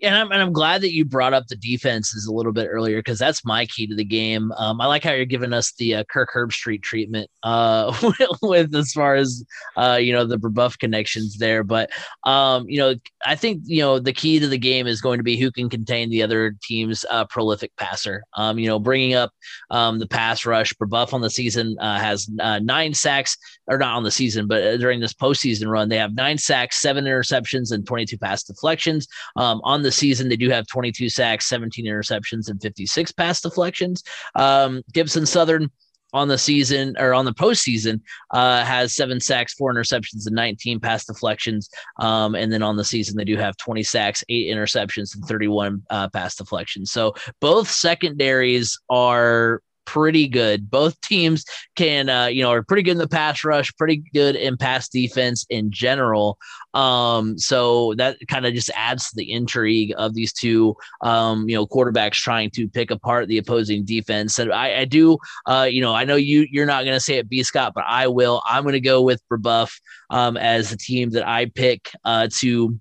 [0.03, 2.99] And I'm and I'm glad that you brought up the defenses a little bit earlier
[2.99, 4.53] because that's my key to the game.
[4.53, 7.97] Um, I like how you're giving us the uh, Kirk Herbstreit treatment uh,
[8.43, 9.43] with, as far as
[9.77, 11.65] uh, you know the Brebeuf connections there.
[11.65, 11.91] But
[12.25, 15.25] um, you know, I think you know the key to the game is going to
[15.25, 18.23] be who can contain the other team's uh, prolific passer.
[18.35, 19.33] Um, you know, bringing up
[19.71, 20.75] um, the pass rush.
[20.75, 24.79] Brebeuf on the season uh, has uh, nine sacks, or not on the season, but
[24.79, 29.09] during this postseason run, they have nine sacks, seven interceptions, and 22 pass deflections.
[29.37, 34.03] Um, on the season, they do have 22 sacks, 17 interceptions, and 56 pass deflections.
[34.35, 35.71] Um, Gibson Southern
[36.13, 38.01] on the season or on the postseason
[38.33, 41.69] uh, has seven sacks, four interceptions, and 19 pass deflections.
[41.99, 45.83] Um, and then on the season, they do have 20 sacks, eight interceptions, and 31
[45.91, 46.91] uh, pass deflections.
[46.91, 50.71] So both secondaries are pretty good.
[50.71, 51.45] Both teams
[51.77, 54.89] can, uh, you know, are pretty good in the pass rush, pretty good in pass
[54.89, 56.37] defense in general.
[56.75, 61.57] Um, so that kind of just adds to the intrigue of these two, um, you
[61.57, 64.39] know, quarterbacks trying to pick apart the opposing defense.
[64.39, 67.17] And I, I do, uh, you know, I know you you're not going to say
[67.17, 68.43] it, B Scott, but I will.
[68.47, 69.73] I'm going to go with Brebeuf
[70.11, 72.79] um, as the team that I pick uh, to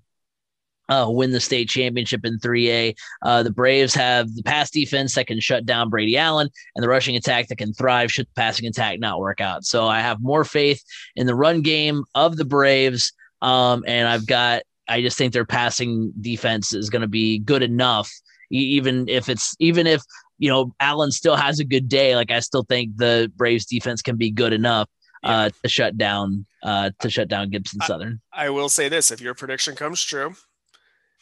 [0.88, 2.94] uh, win the state championship in 3A.
[3.22, 6.88] Uh, the Braves have the pass defense that can shut down Brady Allen and the
[6.88, 9.64] rushing attack that can thrive should the passing attack not work out.
[9.64, 10.82] So I have more faith
[11.16, 13.12] in the run game of the Braves.
[13.42, 17.62] Um, and I've got, I just think their passing defense is going to be good
[17.62, 18.10] enough,
[18.50, 20.02] even if it's, even if,
[20.38, 22.14] you know, Allen still has a good day.
[22.14, 24.88] Like I still think the Braves defense can be good enough
[25.24, 28.20] uh, to shut down uh, to shut down Gibson Southern.
[28.32, 30.34] I, I, will say this: if your prediction comes true,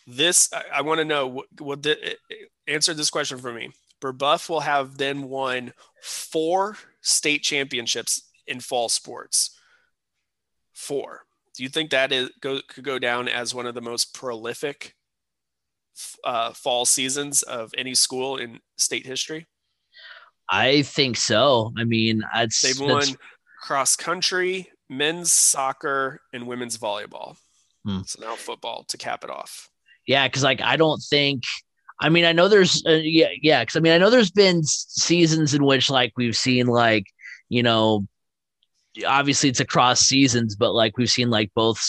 [0.07, 2.17] this I, I want to know what, the,
[2.67, 3.71] answer this question for me.
[4.03, 9.59] Brebeuf will have then won four state championships in fall sports.
[10.73, 11.23] Four.
[11.55, 14.95] Do you think that is go, could go down as one of the most prolific
[16.25, 19.47] uh, fall seasons of any school in state history?
[20.51, 21.73] I think so.
[21.79, 23.05] I mean, I'd they've won
[23.63, 27.37] cross country, men's soccer, and women's volleyball.
[27.87, 28.03] Hmm.
[28.05, 29.71] So now football to cap it off.
[30.07, 31.45] Yeah, because like I don't think.
[32.01, 33.63] I mean, I know there's uh, yeah, yeah.
[33.63, 37.07] Because I mean, I know there's been seasons in which like we've seen like
[37.49, 38.07] you know
[39.07, 41.81] obviously it's across seasons, but like we've seen like both,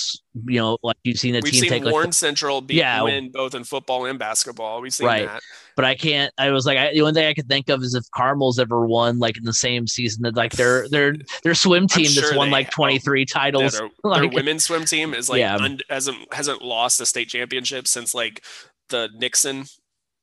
[0.45, 3.01] you know, like you've seen a we've team seen take Warren like, Central beat yeah,
[3.03, 4.81] win both in football and basketball.
[4.81, 5.27] We've seen right.
[5.27, 5.41] that.
[5.75, 6.33] But I can't.
[6.37, 8.85] I was like, I, the only thing I could think of is if Carmel's ever
[8.85, 12.35] won like in the same season that like their their their swim team sure that's
[12.35, 13.73] won like twenty three titles.
[13.77, 15.57] Their, like, their, women's swim team is like yeah.
[15.57, 18.43] un, hasn't hasn't lost a state championship since like
[18.89, 19.65] the Nixon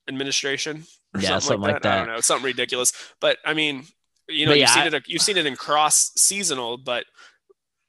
[0.09, 0.85] administration.
[1.19, 1.89] yeah, something, something like, like that.
[1.89, 1.95] that.
[1.95, 2.93] I don't know, something ridiculous.
[3.21, 3.85] But I mean,
[4.29, 5.03] you know, you've seen it.
[5.07, 7.05] You've seen it in cross seasonal, but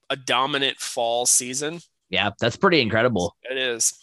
[0.10, 1.80] a dominant fall season.
[2.10, 3.36] Yeah, that's pretty incredible.
[3.44, 3.94] It is.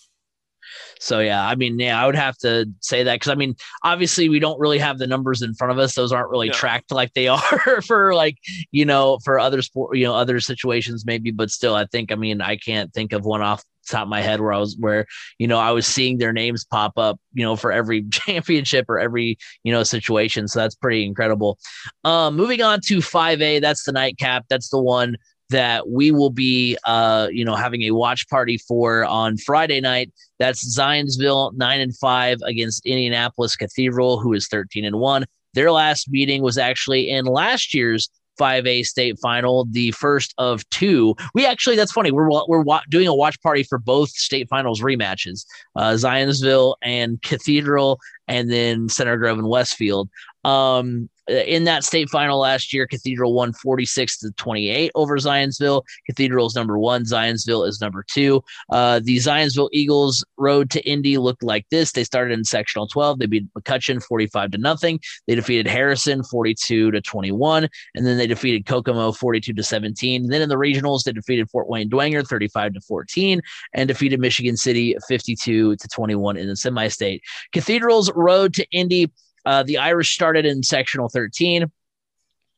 [0.98, 4.28] So yeah, I mean, yeah, I would have to say that because I mean, obviously
[4.28, 6.54] we don't really have the numbers in front of us; those aren't really no.
[6.54, 8.36] tracked like they are for like
[8.70, 11.30] you know for other sport, you know, other situations maybe.
[11.30, 14.20] But still, I think I mean I can't think of one off top of my
[14.20, 15.06] head where I was where
[15.38, 18.98] you know I was seeing their names pop up you know for every championship or
[18.98, 21.58] every you know situation so that's pretty incredible
[22.04, 25.16] um moving on to 5a that's the nightcap that's the one
[25.50, 30.12] that we will be, uh, you know, having a watch party for on Friday night.
[30.38, 35.26] That's Zionsville nine and five against Indianapolis Cathedral, who is thirteen and one.
[35.54, 38.08] Their last meeting was actually in last year's
[38.40, 41.14] 5A state final, the first of two.
[41.34, 42.10] We actually, that's funny.
[42.10, 45.44] We're we're doing a watch party for both state finals rematches,
[45.76, 50.08] uh, Zionsville and Cathedral, and then Center Grove and Westfield.
[50.44, 55.82] Um, in that state final last year, Cathedral won 46 to 28 over Zionsville.
[56.06, 58.42] Cathedral is number one, Zionsville is number two.
[58.70, 61.92] Uh, the Zionsville Eagles road to Indy looked like this.
[61.92, 63.18] They started in sectional 12.
[63.18, 65.00] They beat McCutcheon 45 to nothing.
[65.26, 70.22] They defeated Harrison 42 to 21, and then they defeated Kokomo 42 to 17.
[70.22, 73.40] And then in the regionals, they defeated Fort Wayne Dwenger 35 to 14
[73.74, 77.22] and defeated Michigan City 52 to 21 in the semi-state.
[77.52, 79.10] Cathedral's road to Indy
[79.46, 81.70] uh, the Irish started in sectional 13.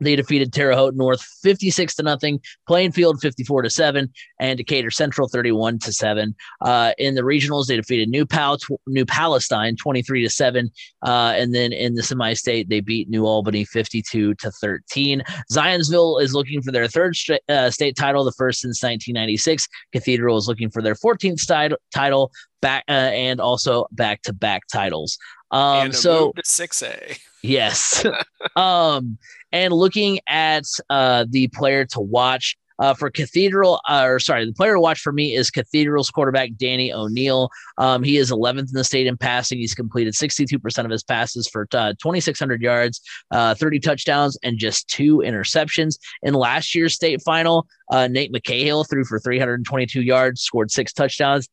[0.03, 5.29] They defeated Terre Haute North 56 to nothing, Plainfield 54 to 7, and Decatur Central
[5.29, 6.35] 31 to 7.
[6.61, 10.71] Uh, in the regionals, they defeated New, Pal- New Palestine 23 to 7.
[11.05, 15.23] Uh, and then in the semi state, they beat New Albany 52 to 13.
[15.53, 19.69] Zionsville is looking for their third st- uh, state title, the first since 1996.
[19.93, 24.63] Cathedral is looking for their 14th st- title, back uh, and also back to back
[24.73, 25.19] titles.
[25.51, 27.17] Um, so six A.
[27.43, 28.07] Yes.
[28.57, 29.19] um,
[29.53, 34.53] and looking at uh, the player to watch, Uh, for Cathedral, uh, or sorry, the
[34.53, 37.49] player to watch for me is Cathedral's quarterback Danny O'Neill.
[37.79, 39.59] Um, he is 11th in the state in passing.
[39.59, 44.89] He's completed 62% of his passes for uh, 2,600 yards, uh, 30 touchdowns, and just
[44.89, 45.99] two interceptions.
[46.23, 51.49] In last year's state final, uh, Nate McCahill threw for 322 yards, scored six touchdowns.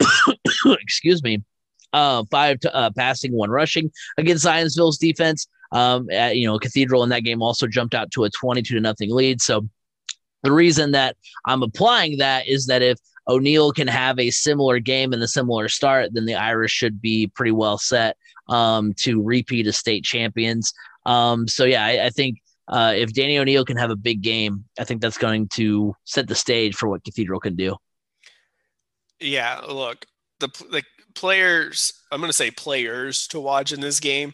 [0.66, 1.42] Excuse me.
[1.94, 2.58] Uh, five
[2.94, 5.48] passing, one rushing against Zionsville's defense.
[5.70, 8.80] Um, at, you know, Cathedral in that game also jumped out to a 22 to
[8.80, 9.42] nothing lead.
[9.42, 9.68] So
[10.42, 15.12] the reason that I'm applying that is that if O'Neill can have a similar game
[15.12, 18.16] and a similar start, then the Irish should be pretty well set
[18.48, 20.72] um, to repeat as state champions.
[21.04, 24.64] Um, so yeah, I, I think uh, if Danny O'Neill can have a big game,
[24.78, 27.76] I think that's going to set the stage for what Cathedral can do.
[29.20, 30.06] Yeah, look,
[30.38, 30.82] the the
[31.14, 34.32] players, I'm going to say players to watch in this game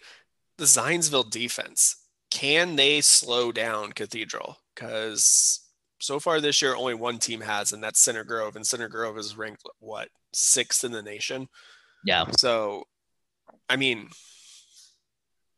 [0.59, 1.97] the Zionsville defense.
[2.31, 4.59] Can they slow down Cathedral?
[4.75, 5.61] Because
[6.01, 8.57] so far this year, only one team has, and that's Center Grove.
[8.57, 11.49] And Center Grove is ranked, what, sixth in the nation?
[12.05, 12.27] Yeah.
[12.37, 12.85] So,
[13.69, 14.09] I mean,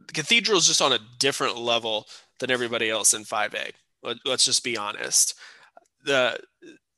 [0.07, 2.07] the Cathedral is just on a different level
[2.39, 3.73] than everybody else in 5A.
[4.25, 5.35] Let's just be honest.
[6.05, 6.39] The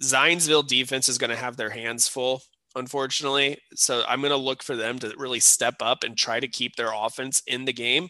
[0.02, 2.42] Zionsville defense is going to have their hands full
[2.78, 3.58] unfortunately.
[3.74, 6.76] So I'm going to look for them to really step up and try to keep
[6.76, 8.08] their offense in the game.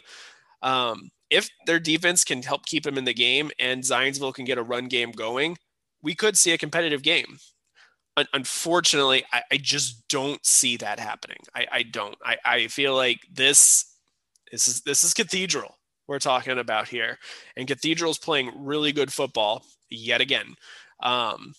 [0.63, 4.59] Um, if their defense can help keep them in the game and Zionsville can get
[4.59, 5.57] a run game going,
[6.03, 7.39] we could see a competitive game.
[8.33, 11.39] unfortunately, I, I, just don't see that happening.
[11.55, 12.17] I, I don't.
[12.25, 13.95] I, I feel like this,
[14.51, 15.77] this is this is Cathedral
[16.09, 17.19] we're talking about here,
[17.57, 20.55] and Cathedral's playing really good football yet again.
[21.01, 21.53] Um,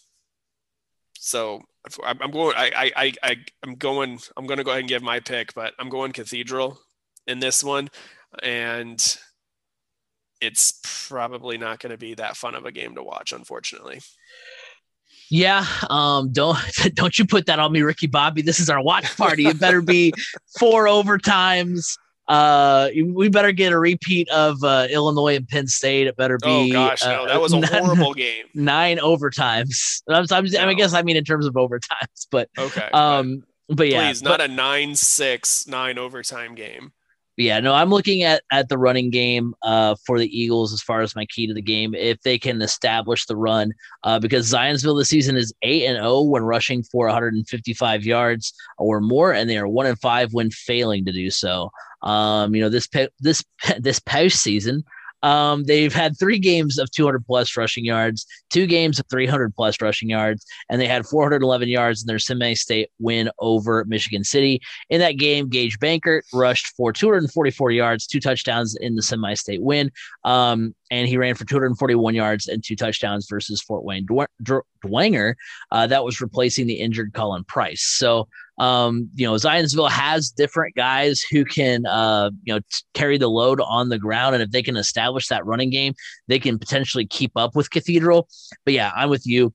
[1.21, 1.61] so
[2.03, 2.55] I'm going.
[2.55, 4.19] I I I I'm going.
[4.37, 6.79] I'm going to go ahead and give my pick, but I'm going Cathedral
[7.27, 7.89] in this one,
[8.41, 9.17] and
[10.39, 10.79] it's
[11.09, 13.99] probably not going to be that fun of a game to watch, unfortunately.
[15.29, 16.57] Yeah, um, don't
[16.95, 18.41] don't you put that on me, Ricky Bobby.
[18.41, 19.45] This is our watch party.
[19.45, 20.13] It better be
[20.57, 21.97] four overtimes.
[22.29, 26.05] Uh, we better get a repeat of uh, Illinois and Penn State.
[26.05, 26.47] It better be.
[26.47, 28.45] Oh gosh, no, uh, that was a nine, horrible game.
[28.53, 30.03] Nine overtimes.
[30.07, 30.67] I'm, I'm, no.
[30.67, 32.87] I guess I mean in terms of overtimes, but okay.
[32.93, 36.91] Um, but, but yeah, please, not a nine six nine overtime game
[37.39, 41.01] yeah, no, I'm looking at at the running game uh, for the Eagles as far
[41.01, 41.95] as my key to the game.
[41.95, 43.73] If they can establish the run,
[44.03, 48.53] uh, because Zionsville this season is eight and zero oh when rushing for 155 yards
[48.77, 51.71] or more, and they are one and five when failing to do so.
[52.01, 53.43] Um, you know this this
[53.79, 54.83] this post season,
[55.23, 59.81] um, they've had three games of 200 plus rushing yards, two games of 300 plus
[59.81, 64.61] rushing yards, and they had 411 yards in their semi-state win over Michigan City.
[64.89, 69.91] In that game, Gage Bankert rushed for 244 yards, two touchdowns in the semi-state win,
[70.23, 75.33] um, and he ran for 241 yards and two touchdowns versus Fort Wayne Dwenger.
[75.71, 77.81] Uh, that was replacing the injured Colin Price.
[77.81, 78.27] So
[78.59, 83.29] um, you know, Zionsville has different guys who can, uh, you know, t- carry the
[83.29, 84.35] load on the ground.
[84.35, 85.93] And if they can establish that running game,
[86.27, 88.27] they can potentially keep up with Cathedral.
[88.65, 89.53] But yeah, I'm with you.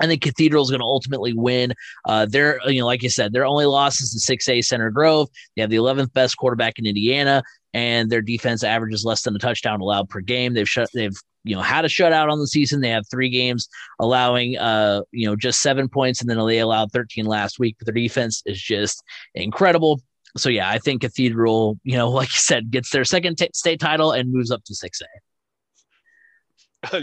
[0.00, 1.74] I think Cathedral is going to ultimately win.
[2.04, 5.28] Uh, they're, you know, like you said, their only loss is the 6A Center Grove.
[5.56, 7.42] They have the 11th best quarterback in Indiana,
[7.74, 10.54] and their defense averages less than a touchdown allowed per game.
[10.54, 12.80] They've shut, they've you know had a shutout on the season.
[12.80, 13.68] They have three games
[14.00, 17.76] allowing uh you know just seven points, and then they allowed 13 last week.
[17.78, 19.02] But their defense is just
[19.34, 20.00] incredible.
[20.36, 23.80] So yeah, I think Cathedral, you know, like you said, gets their second t- state
[23.80, 25.06] title and moves up to six A.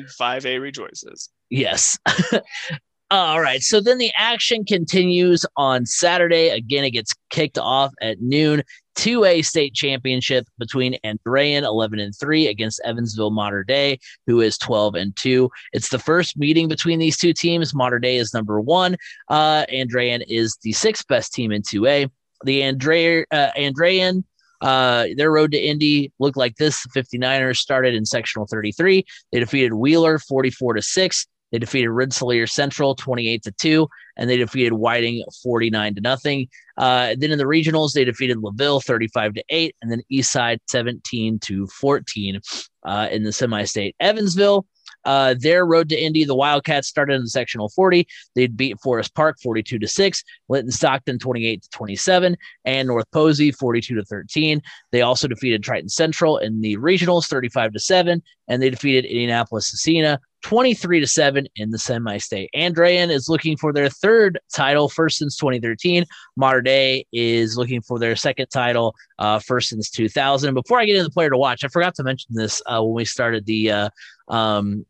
[0.17, 1.30] Five A rejoices.
[1.49, 1.97] Yes.
[3.12, 3.62] All right.
[3.62, 6.47] So then the action continues on Saturday.
[6.47, 8.63] Again, it gets kicked off at noon.
[8.95, 14.95] 2A state championship between Andrean 11 and 3 against Evansville Mater Dei, who is 12
[14.95, 15.49] and 2.
[15.73, 17.73] It's the first meeting between these two teams.
[17.73, 18.97] Mater Dei is number one.
[19.30, 22.10] Uh, Andrean is the sixth best team in 2A.
[22.43, 24.23] The Andre, uh, Andrean
[24.62, 26.84] uh, their road to Indy looked like this.
[26.84, 29.06] The 59ers started in sectional 33.
[29.32, 31.27] They defeated Wheeler 44 to 6.
[31.51, 33.87] They defeated Rensselaer Central 28 to 2,
[34.17, 36.47] and they defeated Whiting 49 to nothing.
[36.77, 41.39] Uh, then in the regionals, they defeated LaVille 35 to 8, and then Eastside 17
[41.39, 42.39] to 14
[42.83, 43.95] uh, in the semi state.
[43.99, 44.65] Evansville
[45.05, 48.07] uh, their road to Indy, the Wildcats started in the sectional 40.
[48.35, 53.51] They'd beat Forest Park 42 to 6, Linton Stockton 28 to 27, and North Posey
[53.51, 54.61] 42 to 13.
[54.91, 59.73] They also defeated Triton Central in the regionals 35 to 7, and they defeated Indianapolis
[59.73, 62.49] Scecina 23 to 7 in the semi-state.
[62.56, 66.06] Andrean is looking for their third title, first since 2013.
[66.35, 70.54] Mater Dei is looking for their second title, uh, first since 2000.
[70.54, 72.94] Before I get into the player to watch, I forgot to mention this uh, when
[72.94, 73.89] we started the uh,
[74.27, 74.85] um,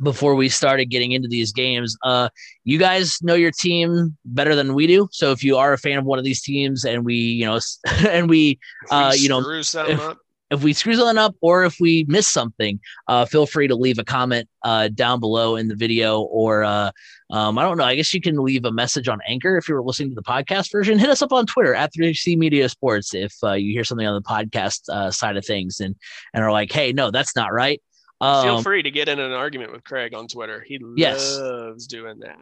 [0.00, 1.96] before we started getting into these games.
[2.04, 2.28] Uh,
[2.64, 5.08] you guys know your team better than we do.
[5.10, 7.58] So if you are a fan of one of these teams, and we, you know,
[8.08, 8.58] and we,
[8.90, 10.16] uh, you know, if,
[10.50, 13.98] if, we screw something up or if we miss something, uh, feel free to leave
[13.98, 16.90] a comment uh, down below in the video, or uh,
[17.30, 17.84] um, I don't know.
[17.84, 20.72] I guess you can leave a message on Anchor if you're listening to the podcast
[20.72, 20.98] version.
[20.98, 24.14] Hit us up on Twitter at 3C Media Sports if uh, you hear something on
[24.14, 25.94] the podcast uh, side of things and
[26.34, 27.80] and are like, hey, no, that's not right
[28.20, 30.64] um, Feel free to get in an argument with Craig on Twitter.
[30.66, 31.38] He yes.
[31.38, 32.38] loves doing that.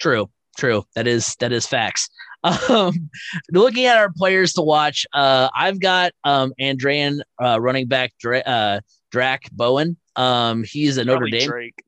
[0.00, 0.84] True, true.
[0.94, 2.08] That is that is facts.
[2.68, 3.10] Um,
[3.52, 8.38] looking at our players to watch, uh, I've got um Andrean uh, running back Dra-
[8.40, 8.80] uh,
[9.10, 9.96] Drac Bowen.
[10.16, 11.48] Um, he's a Notre Dame.
[11.48, 11.82] Drake.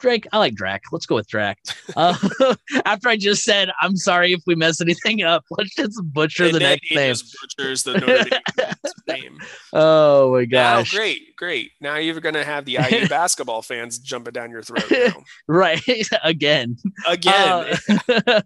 [0.00, 0.26] Drake.
[0.32, 0.82] I like Drac.
[0.92, 1.58] Let's go with Drac.
[1.96, 2.16] Uh,
[2.84, 5.44] after I just said, I'm sorry if we mess anything up.
[5.50, 7.14] Let's just butcher and the next name.
[7.42, 8.40] butchers the Notre Dame
[9.06, 9.38] name.
[9.72, 10.92] Oh my gosh!
[10.92, 11.72] Great, great.
[11.80, 14.84] Now you're gonna have the IU basketball fans jumping down your throat.
[14.90, 15.22] Now.
[15.48, 15.80] right
[16.24, 16.76] again,
[17.06, 17.74] again.
[18.08, 18.42] Uh,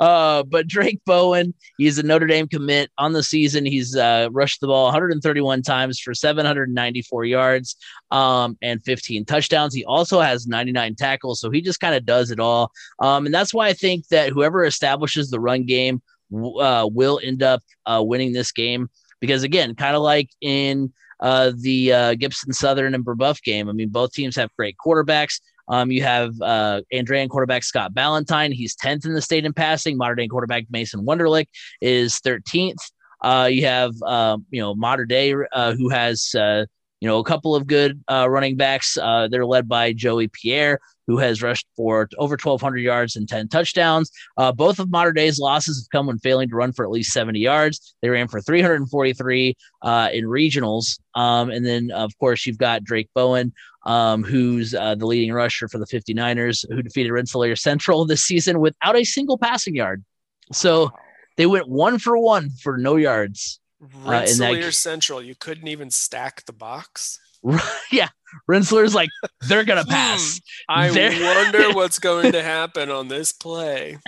[0.00, 3.64] uh, but Drake Bowen, he's a Notre Dame commit on the season.
[3.64, 7.76] He's uh, rushed the ball 131 times for 794 yards
[8.10, 9.74] um, and 15 touchdowns.
[9.74, 12.70] He also has 99 tackles, so he just kind of does it all.
[12.98, 16.02] Um, and that's why I think that whoever establishes the run game
[16.34, 18.88] uh, will end up uh, winning this game
[19.20, 23.72] because again, kind of like in uh, the uh, Gibson Southern and Brebeuf game, I
[23.72, 25.40] mean, both teams have great quarterbacks.
[25.68, 28.52] Um, you have uh, Andrean quarterback Scott Ballantyne.
[28.52, 29.98] He's 10th in the state in passing.
[29.98, 31.46] Mater Dei quarterback Mason Wunderlich
[31.80, 32.78] is 13th.
[33.20, 36.64] Uh, you have, uh, you know, Mater Dei, uh, who has, uh,
[37.00, 38.98] you know, a couple of good uh, running backs.
[38.98, 43.48] Uh, they're led by Joey Pierre, who has rushed for over 1,200 yards and 10
[43.48, 44.10] touchdowns.
[44.36, 47.12] Uh, both of Mater Dei's losses have come when failing to run for at least
[47.12, 47.94] 70 yards.
[48.02, 50.98] They ran for 343 uh, in regionals.
[51.14, 53.52] Um, and then, of course, you've got Drake Bowen,
[53.86, 58.60] um, who's uh, the leading rusher for the 59ers, who defeated Rensselaer Central this season
[58.60, 60.04] without a single passing yard.
[60.52, 60.90] So
[61.36, 63.60] they went one for one for no yards.
[63.82, 64.72] Uh, Rensselaer that...
[64.72, 67.20] Central, you couldn't even stack the box.
[67.92, 68.08] yeah,
[68.46, 69.10] Rensselaer's like
[69.48, 70.40] they're gonna hmm, pass.
[70.68, 70.90] I
[71.44, 73.98] wonder what's going to happen on this play.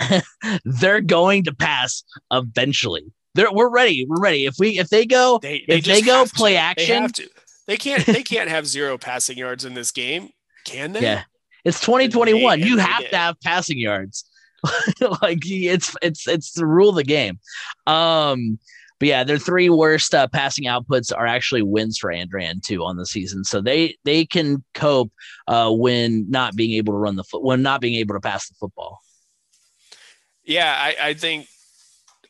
[0.65, 3.11] they're going to pass eventually.
[3.33, 4.05] They're, we're ready.
[4.07, 4.45] We're ready.
[4.45, 6.59] If we if they go they, they if they go play to.
[6.59, 7.27] action, they.
[7.67, 10.29] They can't they can't have zero passing yards in this game,
[10.65, 11.01] can they?
[11.01, 11.23] Yeah,
[11.63, 12.59] it's 2021.
[12.59, 14.25] you have to have passing yards.
[15.21, 17.39] like it's it's it's the rule of the game.
[17.87, 18.59] Um,
[19.01, 22.97] but yeah, their three worst uh, passing outputs are actually wins for Andrean too on
[22.97, 23.43] the season.
[23.43, 25.11] So they they can cope
[25.47, 28.47] uh, when not being able to run the foot when not being able to pass
[28.47, 28.99] the football.
[30.43, 31.47] Yeah, I, I think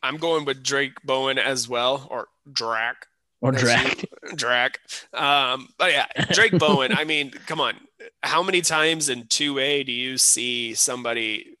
[0.02, 3.06] I'm going with Drake Bowen as well, or Drac.
[3.42, 4.06] Or Drac.
[4.34, 4.80] Drac.
[5.12, 6.94] Um, but yeah, Drake Bowen.
[6.94, 7.74] I mean, come on.
[8.22, 11.58] How many times in 2A do you see somebody,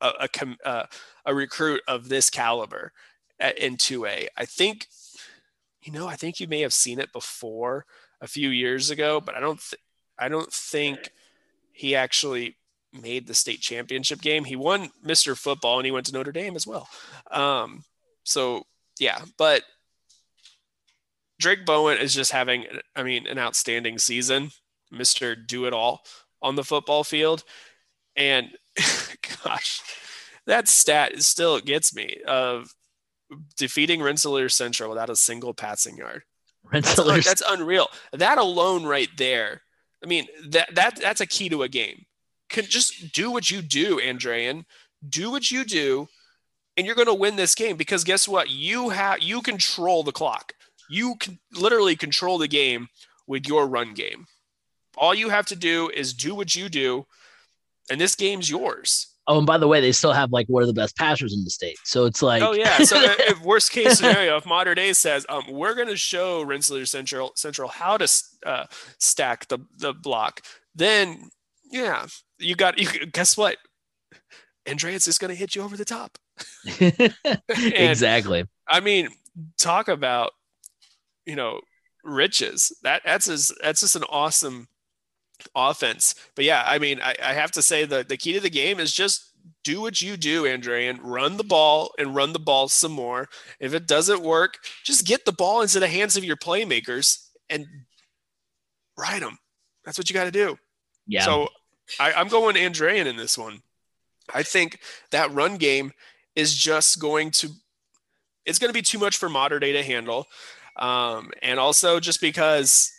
[0.00, 0.86] a, a, uh,
[1.26, 2.92] a recruit of this caliber?
[3.40, 4.28] In 2A.
[4.36, 4.88] I think,
[5.82, 7.86] you know, I think you may have seen it before
[8.20, 9.80] a few years ago, but I don't, th-
[10.18, 11.10] I don't think
[11.72, 12.56] he actually
[12.92, 14.44] made the state championship game.
[14.44, 15.36] He won Mr.
[15.36, 16.88] Football and he went to Notre Dame as well.
[17.30, 17.84] Um,
[18.24, 18.64] so
[18.98, 19.62] yeah, but
[21.38, 24.50] Drake Bowen is just having, I mean, an outstanding season,
[24.92, 25.34] Mr.
[25.34, 26.02] Do It All
[26.42, 27.44] on the football field.
[28.14, 28.50] And
[29.44, 29.80] gosh,
[30.46, 32.74] that stat still gets me of
[33.56, 36.22] defeating Rensselaer Central without a single passing yard.
[36.72, 37.16] Rensselaer.
[37.16, 37.88] That's, that's unreal.
[38.12, 39.62] That alone, right there.
[40.02, 42.04] I mean, that that that's a key to a game.
[42.48, 44.64] Can just do what you do, Andrean.
[45.08, 46.08] Do what you do,
[46.76, 48.50] and you're going to win this game because guess what?
[48.50, 50.52] You have you control the clock.
[50.88, 52.88] You can literally control the game
[53.26, 54.26] with your run game.
[54.96, 57.06] All you have to do is do what you do,
[57.88, 59.09] and this game's yours.
[59.26, 61.44] Oh, and by the way, they still have like one of the best passers in
[61.44, 61.78] the state.
[61.84, 62.78] So it's like, oh yeah.
[62.78, 66.86] So if worst case scenario, if Mater Dei says, um, we're going to show Rensselaer
[66.86, 68.08] Central Central how to
[68.44, 68.66] uh,
[68.98, 70.40] stack the the block,
[70.74, 71.30] then
[71.70, 72.06] yeah,
[72.38, 72.78] you got.
[72.78, 73.58] You guess what?
[74.66, 76.18] Andrean is going to hit you over the top.
[77.58, 78.44] exactly.
[78.68, 79.08] I mean,
[79.58, 80.32] talk about
[81.26, 81.60] you know
[82.04, 82.76] riches.
[82.82, 84.68] That that's just, that's just an awesome
[85.54, 86.14] offense.
[86.34, 88.80] But yeah, I mean, I, I have to say that the key to the game
[88.80, 89.32] is just
[89.64, 90.98] do what you do, Andrean.
[91.02, 93.28] Run the ball and run the ball some more.
[93.58, 97.66] If it doesn't work, just get the ball into the hands of your playmakers and
[98.98, 99.38] ride them.
[99.84, 100.58] That's what you got to do.
[101.06, 101.24] Yeah.
[101.24, 101.48] So
[101.98, 103.60] I, I'm going Andrean in this one.
[104.32, 104.78] I think
[105.10, 105.92] that run game
[106.36, 107.48] is just going to
[108.46, 110.26] it's going to be too much for Mater Dei to handle.
[110.76, 112.90] Um, and also just because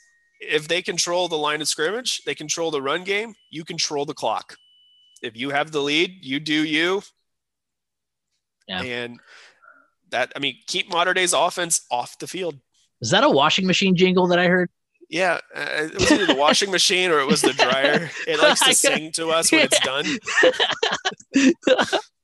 [0.41, 4.13] if they control the line of scrimmage, they control the run game, you control the
[4.13, 4.57] clock.
[5.21, 7.03] If you have the lead, you do you.
[8.67, 8.81] Yeah.
[8.81, 9.19] And
[10.09, 12.57] that, I mean, keep Mater Dei's offense off the field.
[13.01, 14.69] Is that a washing machine jingle that I heard?
[15.09, 18.09] Yeah, uh, it was either the washing machine or it was the dryer.
[18.27, 20.05] It likes to sing to us when it's done.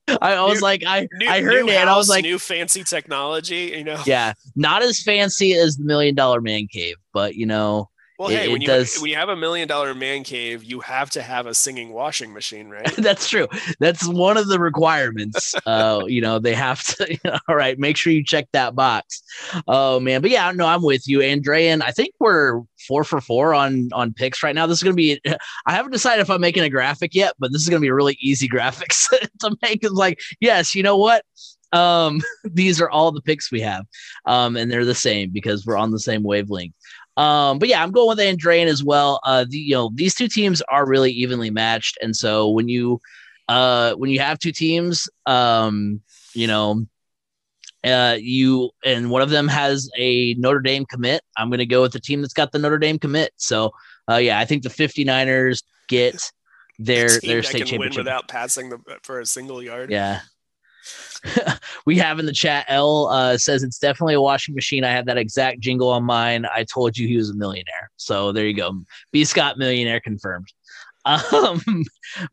[0.22, 2.82] I was New- like, I New, I heard it and I was like, new fancy
[2.82, 3.74] technology.
[3.76, 4.02] You know.
[4.06, 8.36] yeah, not as fancy as the Million Dollar Man Cave, but you know, Well, It-
[8.36, 11.22] hey, when you does- when you have a million dollar man cave, you have to
[11.22, 12.84] have a singing washing machine, right?
[12.96, 13.46] that's true.
[13.78, 15.54] That's one of the requirements.
[15.68, 17.18] Uh, you know, they have to.
[17.48, 19.22] all right, make sure you check that box.
[19.66, 21.82] Oh man, but yeah, no, I'm with you, Andrean.
[21.82, 24.66] I think we're four for four on on picks right now.
[24.66, 25.20] This is gonna be.
[25.66, 27.94] I haven't decided if I'm making a graphic yet, but this is gonna be a
[27.94, 29.06] really easy graphics
[29.40, 29.84] to make.
[29.84, 31.22] It's like, yes, you know what?
[31.72, 33.84] Um, these are all the picks we have,
[34.24, 36.74] um, and they're the same because we're on the same wavelength.
[37.18, 39.20] Um, but yeah, I'm going with Andrean as well.
[39.24, 43.00] Uh, the, you know, these two teams are really evenly matched, and so when you,
[43.48, 46.00] uh, when you have two teams, um,
[46.32, 46.86] you know,
[47.84, 51.82] uh, you and one of them has a Notre Dame commit, I'm going to go
[51.82, 53.32] with the team that's got the Notre Dame commit.
[53.36, 53.72] So,
[54.08, 56.20] uh, yeah, I think the 59ers get
[56.78, 57.98] their their state can win championship.
[57.98, 59.90] without passing the for a single yard.
[59.90, 60.20] Yeah.
[61.86, 64.84] we have in the chat L uh, says it's definitely a washing machine.
[64.84, 66.46] I had that exact jingle on mine.
[66.54, 67.90] I told you he was a millionaire.
[67.96, 68.80] So there you go.
[69.12, 70.48] B Scott millionaire confirmed.
[71.06, 71.84] Um,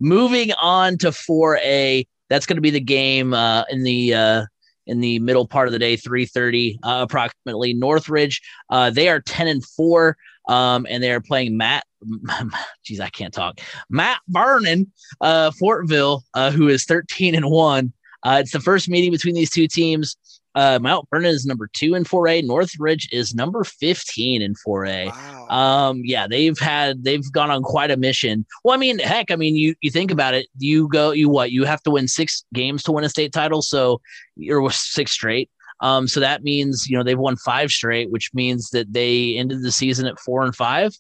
[0.02, 4.46] moving on to 4A, that's going to be the game uh, in the uh,
[4.86, 7.74] in the middle part of the day, 3:30 uh, approximately.
[7.74, 10.18] Northridge, uh, they are 10 and 4
[10.50, 11.86] um, and they are playing Matt
[12.84, 13.60] Geez, I can't talk.
[13.90, 17.94] Matt Vernon, uh, Fortville, uh, who is 13 and 1.
[18.26, 20.18] Uh, it's the first meeting between these two teams.
[20.56, 22.44] Uh, Mount Vernon is number two in 4A.
[22.44, 25.08] Northridge is number 15 in 4A.
[25.08, 25.48] Wow.
[25.50, 28.46] Um, yeah, they've had they've gone on quite a mission.
[28.64, 31.52] Well, I mean, heck, I mean, you you think about it, you go, you what,
[31.52, 34.02] you have to win six games to win a state title, so
[34.36, 35.52] you're six straight.
[35.82, 39.62] Um, so that means you know they've won five straight, which means that they ended
[39.62, 40.98] the season at four and five,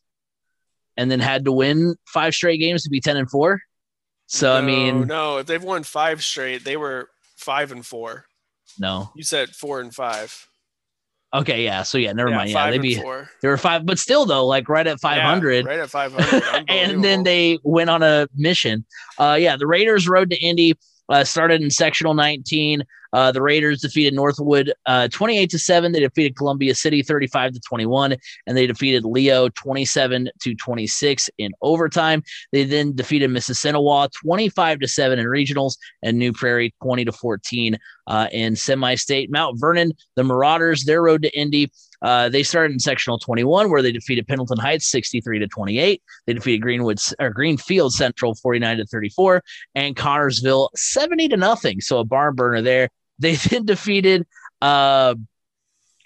[0.97, 3.61] and then had to win five straight games to be ten and four.
[4.27, 8.25] So I mean, no, if they've won five straight, they were five and four.
[8.79, 9.11] no.
[9.15, 10.47] You said four and five.
[11.33, 11.83] Okay, yeah.
[11.83, 12.49] So yeah, never Yeah, mind.
[12.51, 13.29] Yeah, they'd be four.
[13.41, 15.65] they were five, but still though, like right at five hundred.
[15.65, 16.65] Yeah, right at 500.
[16.69, 18.85] and then they went on a mission.
[19.17, 20.77] Uh, yeah, the Raiders rode to Indy.
[21.09, 22.83] Uh, started in sectional 19.
[23.15, 25.93] Uh, the Raiders defeated Northwood uh, 28 to 7.
[25.93, 31.53] They defeated Columbia City 35 to 21, and they defeated Leo 27 to 26 in
[31.61, 32.23] overtime.
[32.51, 37.77] They then defeated Mississinewa 25 to 7 in regionals, and New Prairie 20 to 14
[38.07, 39.31] uh, in semi-state.
[39.31, 41.71] Mount Vernon, the Marauders, their road to Indy.
[42.01, 46.03] Uh, they started in sectional 21, where they defeated Pendleton Heights 63 to 28.
[46.27, 49.41] They defeated Greenwood or Greenfield Central 49 to 34,
[49.73, 51.79] and Connersville 70 to nothing.
[51.79, 52.89] So a barn burner there.
[53.19, 54.25] They then defeated
[54.61, 55.15] uh,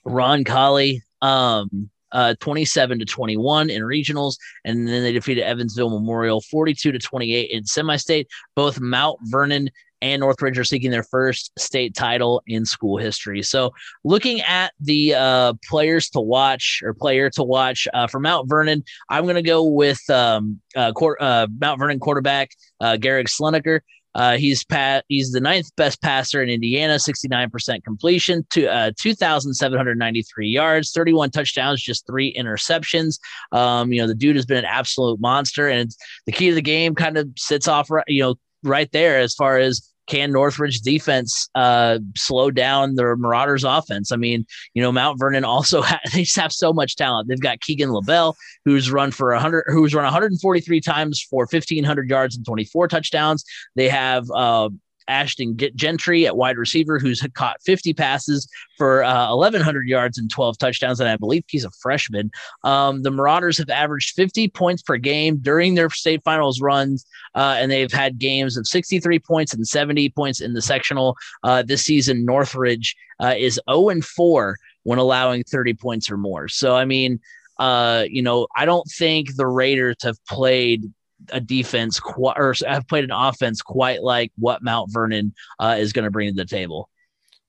[0.05, 6.91] Roncalli um, uh, 27 to 21 in regionals, and then they defeated Evansville Memorial 42
[6.91, 8.27] to 28 in semi-state.
[8.55, 9.69] Both Mount Vernon
[10.01, 13.43] and Northridge are seeking their first state title in school history.
[13.43, 18.47] So, looking at the uh, players to watch or player to watch uh, for Mount
[18.47, 23.27] Vernon, I'm going to go with um, uh, quar- uh, Mount Vernon quarterback uh, Garrick
[23.27, 23.81] Sleneker.
[24.15, 25.05] Uh, he's pat.
[25.07, 31.81] He's the ninth best passer in Indiana, 69% completion, to uh, 2,793 yards, 31 touchdowns,
[31.81, 33.19] just three interceptions.
[33.51, 35.91] Um, you know, the dude has been an absolute monster, and
[36.25, 39.57] the key to the game kind of sits off, you know, right there as far
[39.57, 44.11] as can Northridge defense uh, slow down the Marauders offense?
[44.11, 47.29] I mean, you know, Mount Vernon also ha- they just have so much talent.
[47.29, 48.35] They've got Keegan LaBelle,
[48.65, 53.45] who's run for 100, who's run 143 times for 1,500 yards and 24 touchdowns.
[53.75, 54.69] They have uh,
[55.09, 58.47] Ashton Gentry at wide receiver, who's caught 50 passes
[58.77, 62.31] for uh, 1,100 yards and 12 touchdowns, and I believe he's a freshman.
[62.63, 67.05] Um, the Marauders have averaged 50 points per game during their state finals runs,
[67.35, 71.17] uh, and they've had games of 63 points and 70 points in the sectional.
[71.43, 76.47] Uh, this season, Northridge uh, is 0 and 4 when allowing 30 points or more.
[76.47, 77.19] So, I mean,
[77.57, 80.91] uh, you know, I don't think the Raiders have played
[81.31, 85.93] a defense qu- or have played an offense quite like what Mount Vernon uh, is
[85.93, 86.89] going to bring to the table.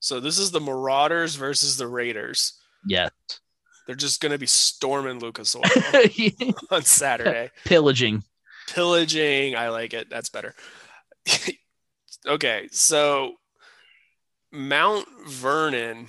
[0.00, 2.58] So this is the Marauders versus the Raiders.
[2.86, 3.10] Yes.
[3.86, 5.62] They're just going to be storming Lucas Oil
[6.70, 7.50] on Saturday.
[7.64, 8.22] Pillaging.
[8.68, 9.56] Pillaging.
[9.56, 10.08] I like it.
[10.08, 10.54] That's better.
[12.26, 12.68] okay.
[12.70, 13.34] So
[14.52, 16.08] Mount Vernon,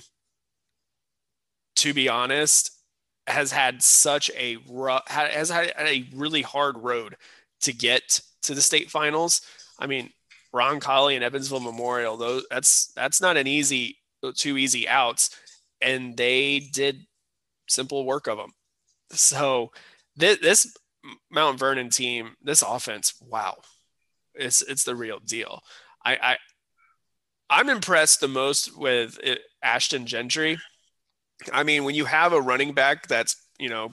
[1.76, 2.70] to be honest,
[3.26, 7.16] has had such a rough, has had a really hard road
[7.62, 9.42] to get to the state finals.
[9.78, 10.10] I mean,
[10.54, 13.98] Roncalli and Evansville Memorial, those that's that's not an easy
[14.36, 15.36] two easy outs,
[15.80, 17.06] and they did
[17.68, 18.52] simple work of them.
[19.10, 19.72] So
[20.16, 20.76] this, this
[21.30, 23.56] Mount Vernon team, this offense, wow,
[24.34, 25.62] it's it's the real deal.
[26.04, 26.36] I, I
[27.50, 30.58] I'm impressed the most with it, Ashton Gentry.
[31.52, 33.86] I mean, when you have a running back that's you know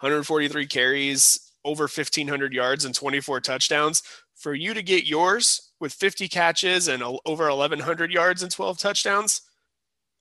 [0.00, 4.02] 143 carries, over 1500 yards, and 24 touchdowns,
[4.36, 9.42] for you to get yours with 50 catches and over 1100 yards and 12 touchdowns,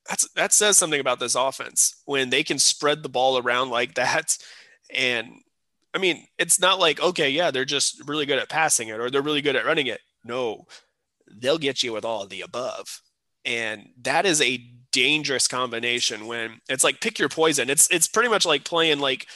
[0.08, 3.94] that's that says something about this offense when they can spread the ball around like
[3.96, 4.38] that
[4.94, 5.30] and
[5.94, 9.12] I mean, it's not like, okay, yeah, they're just really good at passing it or
[9.12, 10.02] they're really good at running it.
[10.26, 10.66] No,
[11.32, 13.02] they'll get you with all of the above.
[13.46, 17.70] And that is a dangerous combination when it's like pick your poison.
[17.70, 19.28] It's it's pretty much like playing like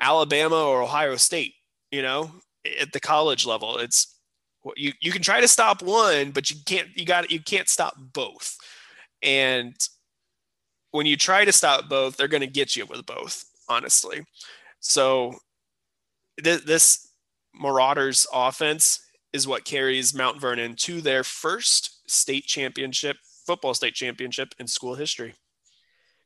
[0.00, 1.54] Alabama or Ohio State,
[1.90, 2.30] you know,
[2.80, 3.78] at the college level.
[3.78, 4.18] It's
[4.76, 7.94] you you can try to stop one, but you can't you got you can't stop
[7.98, 8.56] both.
[9.22, 9.74] And
[10.90, 14.24] when you try to stop both, they're going to get you with both, honestly.
[14.80, 15.36] So
[16.42, 17.08] th- this
[17.54, 19.00] Marauders offense
[19.32, 23.16] is what carries Mount Vernon to their first state championship,
[23.46, 25.34] football state championship in school history.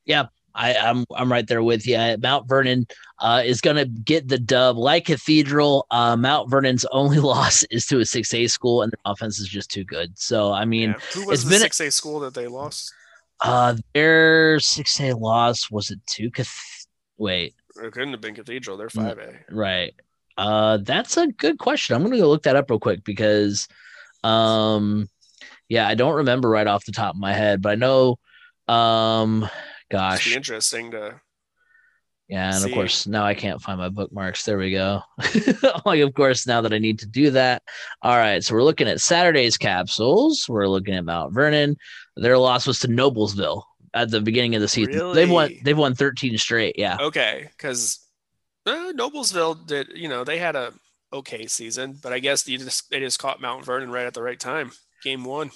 [0.05, 0.27] Yeah,
[0.57, 2.17] I, am I'm, I'm right there with you.
[2.21, 2.87] Mount Vernon
[3.21, 4.77] uh, is going to get the dub.
[4.77, 9.13] Like Cathedral, uh, Mount Vernon's only loss is to a six A school, and their
[9.13, 10.19] offense is just too good.
[10.19, 10.99] So I mean, yeah.
[11.15, 12.93] who was the six A school that they lost?
[13.41, 16.87] Uh, their six A loss was it to Cath-
[17.19, 18.77] Wait, it couldn't have been Cathedral.
[18.77, 19.35] They're five A.
[19.51, 19.95] Right.
[20.39, 21.97] Uh, that's a good question.
[21.97, 23.69] I'm gonna go look that up real quick because,
[24.23, 25.09] um,
[25.69, 28.19] yeah, I don't remember right off the top of my head, but I know,
[28.69, 29.49] um,
[29.91, 31.20] gosh, interesting to.
[32.28, 32.70] Yeah, and see.
[32.70, 34.45] of course now I can't find my bookmarks.
[34.45, 35.01] There we go.
[35.84, 37.62] like, of course, now that I need to do that.
[38.03, 40.49] All right, so we're looking at Saturday's capsules.
[40.49, 41.76] We're looking at Mount Vernon.
[42.16, 43.62] Their loss was to Noblesville
[43.95, 44.95] at the beginning of the season.
[44.95, 45.14] Really?
[45.14, 45.53] They've won.
[45.62, 46.76] They've won 13 straight.
[46.78, 46.97] Yeah.
[47.01, 48.01] Okay, because
[48.66, 50.72] uh, Noblesville did, you know, they had a
[51.12, 54.22] okay season, but I guess you just they just caught Mount Vernon right at the
[54.22, 54.72] right time.
[55.03, 55.51] Game one.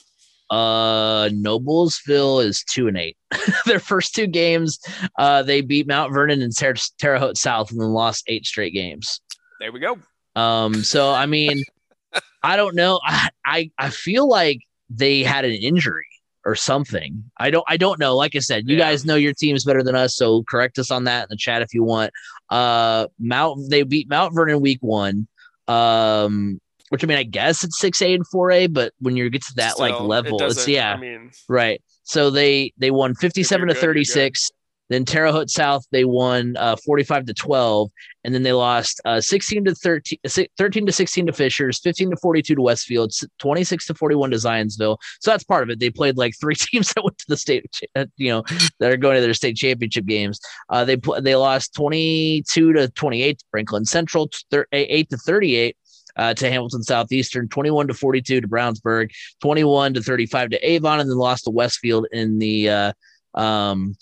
[0.51, 3.17] Uh, Noblesville is two and eight.
[3.67, 4.79] Their first two games,
[5.19, 8.75] uh, they beat Mount Vernon and Ter- Terre Haute South, and then lost eight straight
[8.75, 9.21] games.
[9.61, 9.99] There we go.
[10.35, 11.63] Um, so I mean,
[12.43, 13.01] I don't know.
[13.05, 16.07] I, I I feel like they had an injury
[16.45, 17.23] or something.
[17.39, 18.17] I don't I don't know.
[18.17, 18.91] Like I said, you yeah.
[18.91, 21.63] guys know your teams better than us, so correct us on that in the chat
[21.63, 22.13] if you want.
[22.49, 25.29] Uh Mount they beat Mount Vernon week 1.
[25.69, 26.61] Um
[26.91, 29.73] which I mean I guess it's 6A and 4A, but when you get to that
[29.73, 30.95] Still, like level, it it's yeah.
[30.95, 31.83] I mean, right.
[32.05, 34.51] So they they won 57 to 36.
[34.91, 37.91] Then Terre Haute South, they won uh, 45 to 12.
[38.25, 40.19] And then they lost uh, 16 to 13,
[40.59, 44.99] 13 to 16 to Fishers, 15 to 42 to Westfield, 26 to 41 to Zionsville.
[45.21, 45.79] So that's part of it.
[45.79, 47.65] They played like three teams that went to the state,
[47.95, 48.43] uh, you know,
[48.81, 50.41] that are going to their state championship games.
[50.69, 54.29] Uh, they they lost 22 to 28 to Franklin Central,
[54.73, 55.77] 8 to 38.
[56.17, 61.11] Uh, to Hamilton Southeastern, 21 to 42 to Brownsburg, 21 to 35 to Avon, and
[61.11, 62.93] then lost to Westfield in the uh,
[63.35, 63.97] um,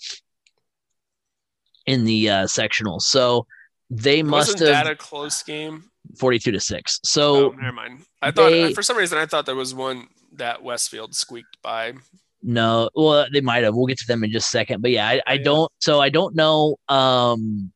[1.85, 2.99] in the uh, sectional.
[2.99, 3.45] So
[3.89, 5.85] they Wasn't must have that a close game.
[6.17, 6.99] 42 to 6.
[7.03, 8.05] So oh, never mind.
[8.21, 11.93] I thought they, for some reason I thought there was one that Westfield squeaked by.
[12.41, 13.75] No, well they might have.
[13.75, 14.81] We'll get to them in just a second.
[14.81, 17.71] But yeah, I, I don't so I don't know um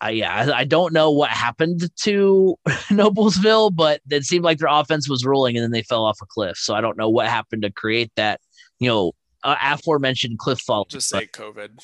[0.00, 4.68] I yeah, I, I don't know what happened to Noblesville, but it seemed like their
[4.70, 6.56] offense was rolling and then they fell off a cliff.
[6.56, 8.40] So I don't know what happened to create that,
[8.78, 10.86] you know, uh, aforementioned cliff fall.
[10.86, 11.78] Just say COVID.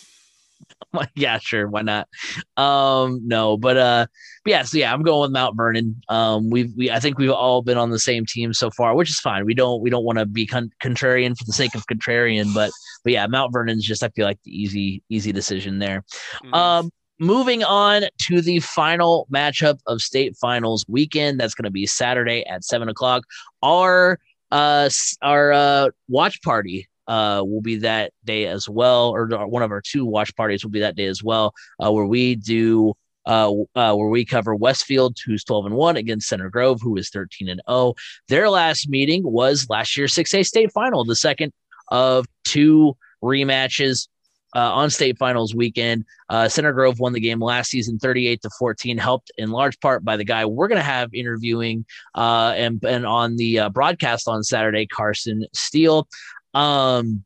[1.14, 2.09] yeah, sure, why not?
[2.57, 4.07] Um, no, but uh,
[4.45, 6.01] but yeah, so yeah, I'm going with Mount Vernon.
[6.09, 9.11] Um, we've we I think we've all been on the same team so far, which
[9.11, 9.45] is fine.
[9.45, 12.71] We don't we don't want to be con- contrarian for the sake of contrarian, but
[13.05, 16.05] but yeah, Mount Vernon's just I feel like the easy easy decision there.
[16.45, 16.55] Mm-hmm.
[16.55, 21.41] Um, moving on to the final matchup of state finals weekend.
[21.41, 23.25] That's going to be Saturday at seven o'clock.
[23.62, 24.19] Our
[24.53, 24.89] uh
[25.23, 29.81] our uh watch party uh, will be that day as well, or one of our
[29.81, 31.55] two watch parties will be that day as well,
[31.85, 32.95] uh, where we do
[33.27, 37.11] uh, uh, where we cover Westfield, who's 12 and 1, against Center Grove, who is
[37.11, 37.95] 13 and 0.
[38.29, 41.53] Their last meeting was last year's 6A state final, the second
[41.89, 44.09] of two rematches
[44.55, 46.05] uh, on state finals weekend.
[46.28, 50.05] Uh, Center Grove won the game last season 38 to 14, helped in large part
[50.05, 51.84] by the guy we're going to have interviewing
[52.14, 56.07] uh, and, and on the uh, broadcast on Saturday, Carson Steele.
[56.55, 57.24] Um,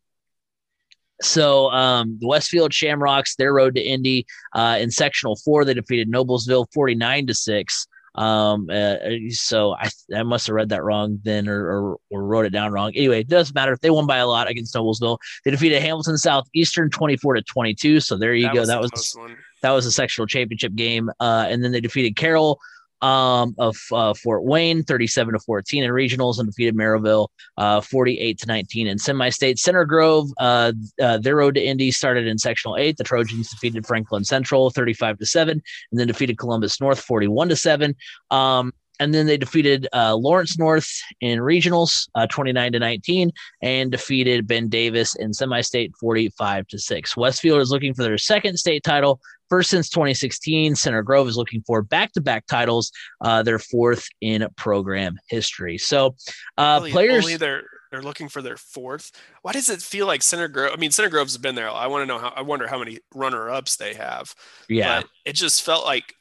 [1.23, 6.11] So um, the Westfield Shamrocks, their road to Indy uh, in sectional four, they defeated
[6.11, 7.87] Noblesville 49 to six.
[8.15, 8.97] Um, uh,
[9.31, 12.73] so I, I must have read that wrong then or, or, or, wrote it down
[12.73, 12.93] wrong.
[12.95, 15.19] Anyway, it doesn't matter if they won by a lot against Noblesville.
[15.45, 18.01] They defeated Hamilton Southeastern 24 to 22.
[18.01, 18.61] So there you That go.
[18.61, 19.17] was that was
[19.63, 21.11] that was a sectional championship game.
[21.21, 22.59] Uh, and then they defeated Carroll
[23.03, 28.39] um, of uh, Fort Wayne, 37 to 14 in regionals, and defeated Merrillville, uh, 48
[28.39, 29.59] to 19 in semi-state.
[29.59, 32.97] Center Grove, uh, uh, their road to Indy started in sectional eight.
[32.97, 37.57] The Trojans defeated Franklin Central, 35 to seven, and then defeated Columbus North, 41 to
[37.57, 37.95] seven.
[38.31, 40.87] Um, and then they defeated uh, Lawrence North
[41.23, 43.33] in regionals, uh, 29 to 19,
[43.63, 47.17] and defeated Ben Davis in semi-state, 45 to six.
[47.17, 49.19] Westfield is looking for their second state title,
[49.51, 50.75] first since 2016.
[50.77, 52.91] Center Grove is looking for back-to-back titles,
[53.21, 55.77] uh, their fourth in program history.
[55.77, 56.15] So,
[56.57, 57.25] uh, Really, players.
[57.25, 59.11] only they're they're looking for their fourth.
[59.43, 60.71] Why does it feel like Center Grove?
[60.73, 61.69] I mean, Center Grove's been there.
[61.69, 62.29] I want to know how.
[62.37, 64.33] I wonder how many runner-ups they have.
[64.69, 66.15] yeah, But it just felt like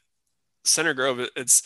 [0.64, 1.20] Center Grove.
[1.36, 1.62] It's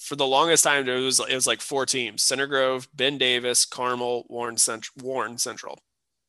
[0.00, 3.64] for the longest time it was it was like four teams: Center Grove, Ben Davis,
[3.64, 5.78] Carmel, Warren Central, Warren Central.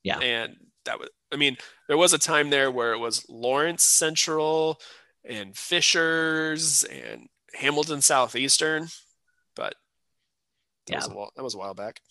[0.04, 0.20] Yeah.
[0.20, 0.56] and
[0.86, 1.10] that was.
[1.32, 1.58] I mean,
[1.88, 4.80] there was a time there where it was Lawrence Central
[5.24, 8.88] and Fishers and Hamilton Southeastern,
[9.56, 9.76] but
[10.88, 10.98] that, Yeah.
[10.98, 12.02] was, a while, that was a while back.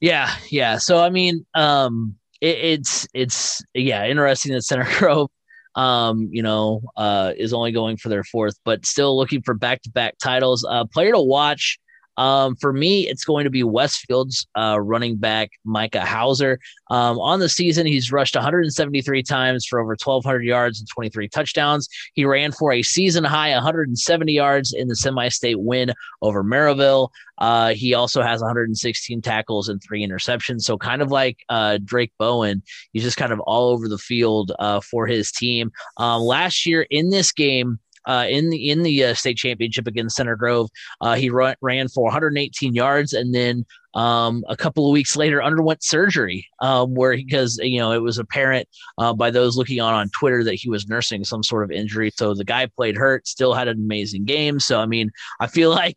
[0.00, 0.78] Yeah, yeah.
[0.78, 5.30] So I mean, um, it, it's it's yeah, interesting that Center Grove,
[5.74, 9.82] um, you know, uh, is only going for their fourth, but still looking for back
[9.82, 10.66] to back titles.
[10.68, 11.78] Uh, player to watch.
[12.16, 16.58] Um, for me, it's going to be Westfield's uh, running back Micah Hauser.
[16.90, 21.88] Um, on the season, he's rushed 173 times for over 1,200 yards and 23 touchdowns.
[22.14, 27.08] He ran for a season high 170 yards in the semi-state win over Merrillville.
[27.38, 30.62] Uh, he also has 116 tackles and three interceptions.
[30.62, 34.52] So kind of like uh, Drake Bowen, he's just kind of all over the field
[34.58, 35.72] uh, for his team.
[35.96, 37.78] Um, last year in this game.
[38.06, 41.88] Uh, in the in the uh, state championship against Center Grove, uh, he run, ran
[41.88, 47.16] for 118 yards, and then um, a couple of weeks later underwent surgery, um, where
[47.16, 50.70] because you know it was apparent uh, by those looking on on Twitter that he
[50.70, 52.10] was nursing some sort of injury.
[52.14, 54.60] So the guy played hurt, still had an amazing game.
[54.60, 55.96] So I mean, I feel like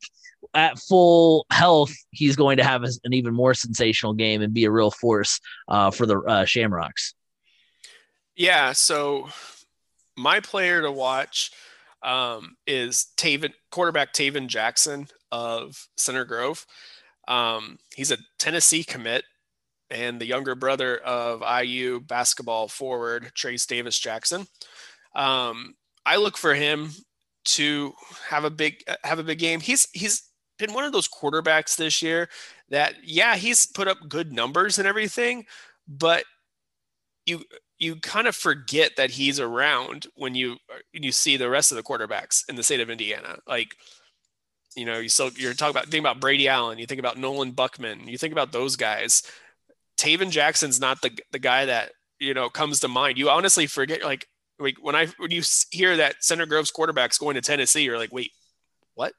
[0.53, 4.71] at full health, he's going to have an even more sensational game and be a
[4.71, 7.13] real force uh, for the uh, Shamrocks.
[8.35, 8.73] Yeah.
[8.73, 9.29] So
[10.15, 11.51] my player to watch
[12.05, 16.65] um, is Tayven, quarterback Tayven Jackson of Center Grove.
[17.27, 19.25] Um, he's a Tennessee commit
[19.89, 24.45] and the younger brother of IU basketball forward Trayce Davis Jackson.
[25.15, 25.73] Um,
[26.05, 26.91] I look for him
[27.45, 27.93] to
[28.27, 29.59] have a big have a big game.
[29.59, 32.29] He's he's been one of those quarterbacks this year
[32.69, 35.45] that yeah he's put up good numbers and everything,
[35.87, 36.23] but
[37.25, 37.43] you
[37.77, 40.57] you kind of forget that he's around when you
[40.93, 43.37] you see the rest of the quarterbacks in the state of Indiana.
[43.47, 43.75] Like,
[44.75, 47.51] you know, you still you're talking about think about Brady Allen, you think about Nolan
[47.51, 49.23] Buckman, you think about those guys.
[49.97, 53.17] Tayven Jackson's not the the guy that you know comes to mind.
[53.17, 54.27] You honestly forget like
[54.59, 58.13] like when I when you hear that Center Grove's quarterback's going to Tennessee, you're like,
[58.13, 58.31] wait,
[58.93, 59.13] what?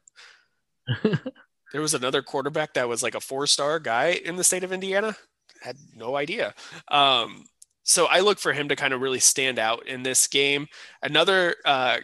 [1.03, 4.73] there was another quarterback that was like a four star guy in the state of
[4.73, 5.15] Indiana.
[5.61, 6.55] Had no idea.
[6.89, 7.45] Um,
[7.87, 10.67] so I look for him to kind of really stand out in this game.
[11.03, 11.99] Another uh,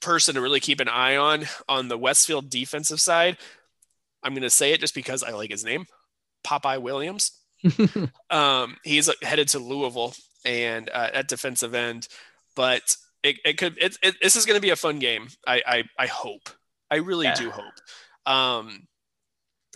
[0.00, 3.36] person to really keep an eye on on the Westfield defensive side.
[4.22, 5.86] I'm going to say it just because I like his name,
[6.46, 7.32] Popeye Williams.
[8.30, 12.06] um, he's headed to Louisville and uh, at defensive end,
[12.54, 13.76] but it, it could.
[13.78, 15.28] It, it, this is going to be a fun game.
[15.46, 16.48] I I, I hope.
[16.90, 17.34] I really Yeah.
[17.34, 18.32] do hope.
[18.32, 18.86] Um,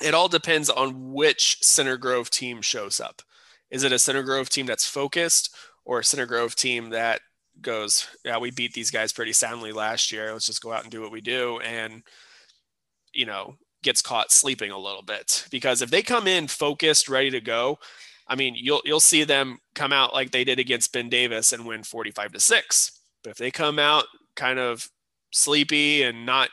[0.00, 3.22] it all depends on which Center Grove team shows up.
[3.70, 5.54] Is it a Center Grove team that's focused
[5.84, 7.20] or a Center Grove team that
[7.60, 10.32] goes, yeah, we beat these guys pretty soundly last year.
[10.32, 11.60] Let's just go out and do what we do.
[11.60, 12.02] And,
[13.12, 17.30] you know, gets caught sleeping a little bit because if they come in focused, ready
[17.30, 17.78] to go,
[18.28, 21.66] I mean, you'll, you'll see them come out like they did against Ben Davis and
[21.66, 23.00] win 45 to six.
[23.24, 24.04] But if they come out
[24.36, 24.88] kind of
[25.32, 26.50] sleepy and not,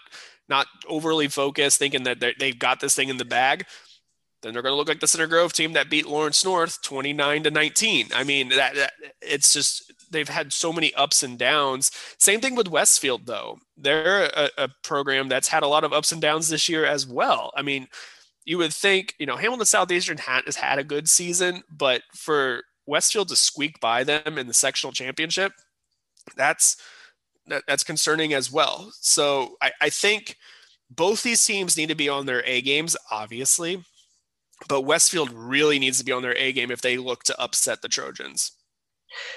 [0.49, 3.65] not overly focused, thinking that they've got this thing in the bag,
[4.41, 7.43] then they're going to look like the Center Grove team that beat Lawrence North 29
[7.43, 8.07] to 19.
[8.13, 11.91] I mean, that, that it's just they've had so many ups and downs.
[12.19, 13.57] Same thing with Westfield, though.
[13.75, 17.07] They're a, a program that's had a lot of ups and downs this year as
[17.07, 17.51] well.
[17.55, 17.87] I mean,
[18.45, 22.63] you would think, you know, Hamilton Southeastern ha- has had a good season, but for
[22.85, 25.51] Westfield to squeak by them in the sectional championship,
[26.35, 26.77] that's
[27.47, 28.91] that, that's concerning as well.
[29.01, 30.37] So I, I think
[30.89, 33.83] both these teams need to be on their A games, obviously,
[34.67, 37.81] but Westfield really needs to be on their A game if they look to upset
[37.81, 38.51] the Trojans.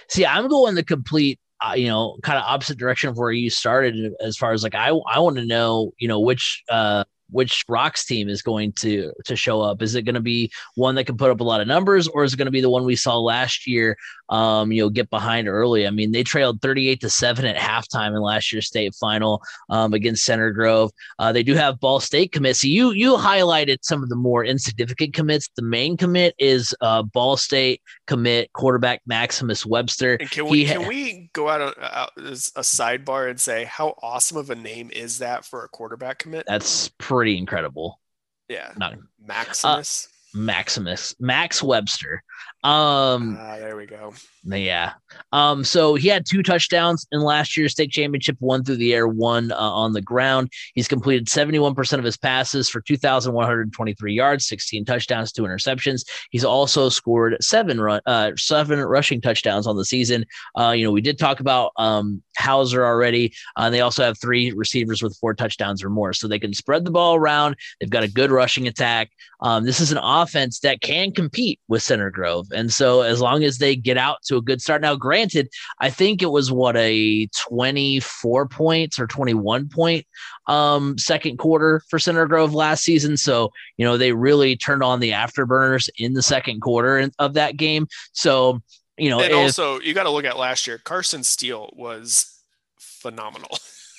[0.09, 3.51] See, I'm going the complete uh, you know, kind of opposite direction of where you
[3.51, 7.65] started as far as like I I want to know, you know, which uh which
[7.69, 9.83] Rocks team is going to to show up.
[9.83, 12.25] Is it going to be one that can put up a lot of numbers, or
[12.25, 13.97] is it going to be the one we saw last year?
[14.31, 15.87] Um, you know, get behind early.
[15.87, 19.93] I mean, they trailed 38 to seven at halftime in last year's state final um,
[19.93, 20.91] against Center Grove.
[21.19, 22.61] Uh, they do have Ball State commits.
[22.61, 25.51] So you you highlighted some of the more insignificant commits.
[25.57, 30.15] The main commit is uh, Ball State commit quarterback Maximus Webster.
[30.15, 33.95] And can we ha- can we go out, out as a sidebar and say how
[34.03, 36.45] awesome of a name is that for a quarterback commit?
[36.47, 38.01] That's pretty incredible.
[38.49, 40.09] Yeah, Not, Maximus.
[40.11, 42.23] Uh, Maximus, Max Webster.
[42.63, 44.13] Um, uh, there we go.
[44.45, 44.93] Yeah.
[45.33, 49.09] Um, so he had two touchdowns in last year's state championship, one through the air,
[49.09, 50.51] one uh, on the ground.
[50.75, 56.05] He's completed 71% of his passes for 2,123 yards, 16 touchdowns, two interceptions.
[56.31, 60.27] He's also scored seven run, uh, seven rushing touchdowns on the season.
[60.59, 63.33] Uh, you know, we did talk about um, Hauser already.
[63.57, 66.85] Uh, they also have three receivers with four touchdowns or more, so they can spread
[66.85, 67.57] the ball around.
[67.81, 69.11] They've got a good rushing attack.
[69.43, 72.47] Um, this is an offense that can compete with Center Grove.
[72.55, 74.83] And so as long as they get out to a good start.
[74.83, 75.49] Now, granted,
[75.81, 80.07] I think it was what a 24 points or 21 point
[80.47, 83.17] um, second quarter for Center Grove last season.
[83.17, 87.57] So, you know, they really turned on the afterburners in the second quarter of that
[87.57, 87.87] game.
[88.13, 88.61] So,
[88.97, 90.79] you know, and if, also you got to look at last year.
[90.79, 92.43] Carson Steele was
[92.79, 93.51] phenomenal.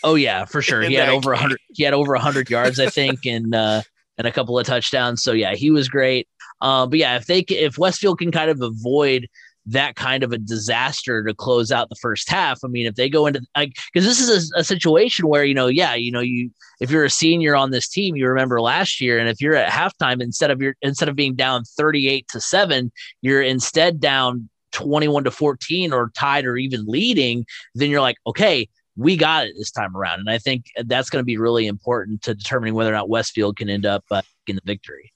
[0.03, 0.81] Oh yeah, for sure.
[0.91, 1.59] He had over hundred.
[1.73, 3.81] He had over hundred yards, I think, and uh,
[4.21, 5.23] and a couple of touchdowns.
[5.23, 6.27] So yeah, he was great.
[6.61, 9.27] Uh, but yeah, if they if Westfield can kind of avoid
[9.65, 12.59] that kind of a disaster to close out the first half.
[12.63, 15.53] I mean, if they go into like because this is a, a, situation where you
[15.53, 19.01] know, yeah, you know, you if you're a senior on this team, you remember last
[19.01, 22.41] year, and if you're at halftime instead of your instead of being down 38 to
[22.41, 22.91] seven,
[23.21, 27.45] you're instead down 21 to 14 or tied or even leading,
[27.75, 28.67] then you're like, okay.
[29.01, 32.21] We got it this time around, and I think that's going to be really important
[32.23, 35.11] to determining whether or not Westfield can end up uh, in the victory.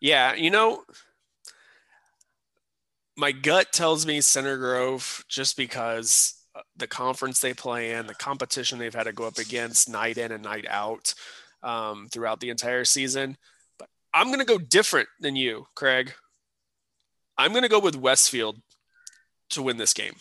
[0.00, 0.82] Yeah, you know,
[3.16, 8.14] my gut tells me Center Grove just because uh, the conference they play in, the
[8.14, 11.14] competition they've had to go up against night in and night out
[11.62, 13.36] um, throughout the entire season.
[13.78, 16.12] But I'm going to go different than you, Craig.
[17.36, 18.60] I'm going to go with Westfield
[19.50, 20.14] to win this game.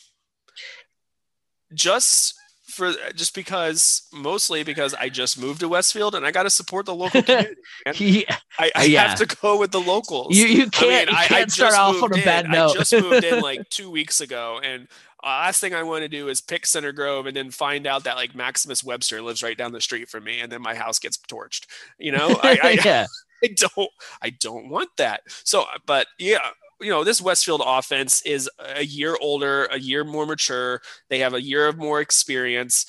[1.73, 2.35] Just
[2.73, 6.85] for just because mostly because I just moved to Westfield and I got to support
[6.85, 7.55] the local community.
[7.95, 9.07] yeah, I, I yeah.
[9.07, 10.35] have to go with the locals.
[10.35, 12.23] You, you can't, I mean, you can't I, start off on a in.
[12.23, 12.71] bad note.
[12.71, 14.87] I just moved in like two weeks ago, and
[15.23, 18.03] uh, last thing I want to do is pick Center Grove and then find out
[18.03, 20.99] that like Maximus Webster lives right down the street from me, and then my house
[20.99, 21.67] gets torched.
[21.97, 23.05] You know, I, I yeah.
[23.43, 25.21] I don't, I don't want that.
[25.43, 26.39] So, but yeah,
[26.83, 30.81] you know, this Westfield offense is a year older, a year more mature.
[31.09, 32.85] They have a year of more experience.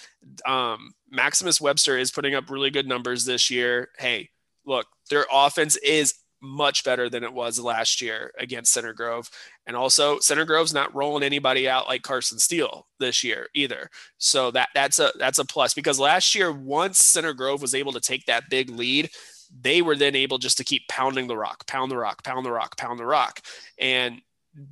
[0.46, 3.90] Um, Maximus Webster is putting up really good numbers this year.
[3.98, 4.30] Hey,
[4.66, 6.14] look, their offense is
[6.44, 9.30] much better than it was last year against Center Grove.
[9.66, 13.88] And also Center Grove's not rolling anybody out like Carson Steele this year either.
[14.18, 17.92] So that that's a that's a plus because last year once Center Grove was able
[17.92, 19.10] to take that big lead,
[19.58, 22.50] they were then able just to keep pounding the rock, pound the rock, pound the
[22.50, 23.40] rock, pound the rock.
[23.78, 24.20] And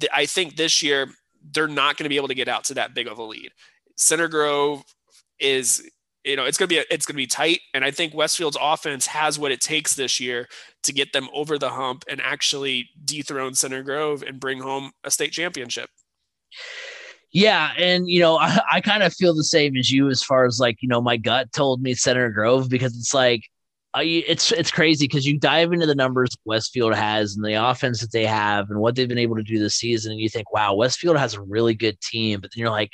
[0.01, 1.09] th- I think this year
[1.53, 3.51] they're not going to be able to get out to that big of a lead.
[3.97, 4.83] Center Grove
[5.39, 5.89] is,
[6.25, 8.15] you know, it's going to be a, it's going to be tight, and I think
[8.15, 10.49] Westfield's offense has what it takes this year
[10.85, 15.11] to get them over the hump and actually dethrone Center Grove and bring home a
[15.11, 15.91] state championship.
[17.33, 20.47] Yeah, and you know, I, I kind of feel the same as you as far
[20.47, 23.49] as like, you know, my gut told me Center Grove because it's like
[23.95, 28.13] It's it's crazy because you dive into the numbers Westfield has and the offense that
[28.13, 30.75] they have and what they've been able to do this season, and you think, wow,
[30.75, 32.41] Westfield has a really good team.
[32.41, 32.93] But then you're like,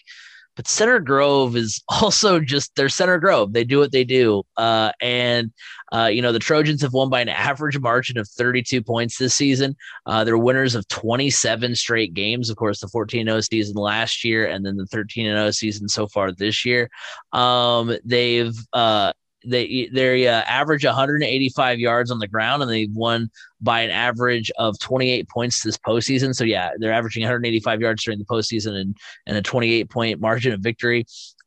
[0.58, 3.52] but Center Grove is also just their Center Grove.
[3.52, 5.52] They do what they do, uh, and
[5.92, 9.34] uh, you know the Trojans have won by an average margin of 32 points this
[9.34, 9.76] season.
[10.04, 12.50] Uh, they're winners of 27 straight games.
[12.50, 16.64] Of course, the 14-0 season last year, and then the 13-0 season so far this
[16.64, 16.90] year.
[17.32, 19.12] Um, they've uh,
[19.46, 23.30] they they uh, average 185 yards on the ground, and they've won
[23.60, 26.34] by an average of 28 points this postseason.
[26.34, 30.52] So yeah, they're averaging 185 yards during the postseason and and a 28 point margin
[30.52, 31.06] of victory.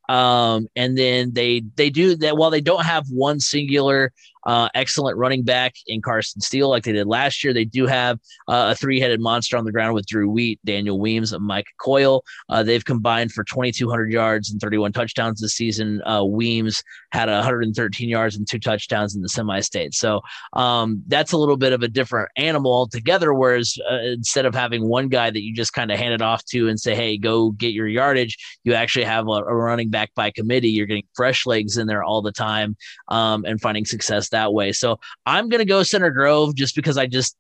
[0.10, 4.12] Um, and then they they do that while they don't have one singular
[4.46, 7.54] uh, excellent running back in Carson Steele, like they did last year.
[7.54, 11.00] They do have uh, a three headed monster on the ground with Drew Wheat, Daniel
[11.00, 12.24] Weems, and Mike Coyle.
[12.50, 16.02] Uh, they've combined for 2,200 yards and 31 touchdowns this season.
[16.06, 19.94] Uh, Weems had 113 yards and two touchdowns in the semi state.
[19.94, 20.22] So
[20.54, 23.34] um, that's a little bit of a different animal altogether.
[23.34, 26.44] Whereas uh, instead of having one guy that you just kind of hand it off
[26.46, 30.14] to and say, hey, go get your yardage, you actually have a, a running back
[30.16, 30.70] by committee.
[30.70, 32.76] You're getting fresh legs in there all the time
[33.10, 34.72] um, and finding success that way.
[34.72, 37.38] So I'm going to go Center Grove just because I just,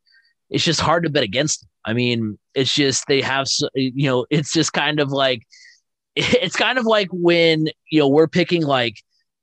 [0.50, 1.66] it's just hard to bet against.
[1.86, 5.44] I mean, it's just, they have, you know, it's just kind of like,
[6.16, 8.96] it's kind of like when, you know, we're picking like,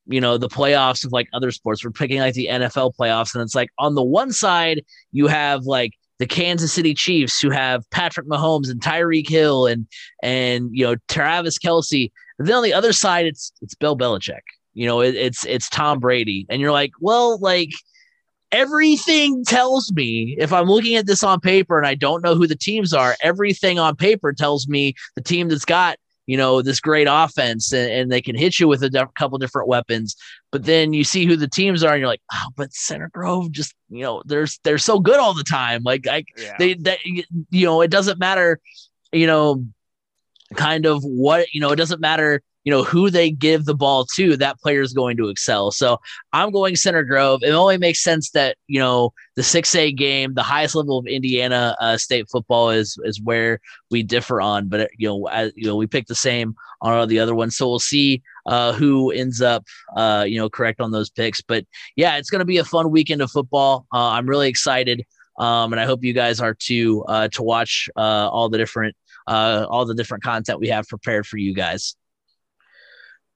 [0.06, 1.84] you know, the playoffs of like other sports.
[1.84, 3.34] We're picking like the NFL playoffs.
[3.34, 4.82] And it's like on the one side,
[5.12, 9.86] you have like the Kansas City Chiefs who have Patrick Mahomes and Tyreek Hill and
[10.22, 14.40] and you know Travis Kelce And then on the other side, it's it's Bill Belichick.
[14.78, 17.70] You know, it, it's it's Tom Brady, and you're like, well, like
[18.52, 22.46] everything tells me if I'm looking at this on paper and I don't know who
[22.46, 26.78] the teams are, everything on paper tells me the team that's got you know this
[26.78, 30.14] great offense and, and they can hit you with a couple different weapons.
[30.52, 33.50] But then you see who the teams are and you're like oh but center grove
[33.50, 35.82] just you know they're they're so good all the time.
[35.82, 36.54] Like I, yeah.
[36.56, 38.60] they that you know it doesn't matter
[39.10, 39.64] you know
[40.54, 44.04] kind of what you know it doesn't matter you know who they give the ball
[44.14, 45.70] to that player is going to excel.
[45.70, 45.98] So
[46.32, 47.42] i'm going center grove.
[47.42, 51.76] It only makes sense that you know the 6a game the highest level of indiana
[51.80, 55.76] uh, state football is is where we differ on but you know as, you know
[55.76, 59.40] we pick the same on all the other ones so we'll see uh, who ends
[59.42, 59.64] up
[59.96, 61.40] uh, you know correct on those picks.
[61.42, 61.64] But
[61.96, 63.86] yeah it's going to be a fun weekend of football.
[63.92, 65.04] Uh, i'm really excited
[65.38, 68.96] um, and i hope you guys are too uh, to watch uh, all the different
[69.26, 71.96] all the different content we have prepared for you guys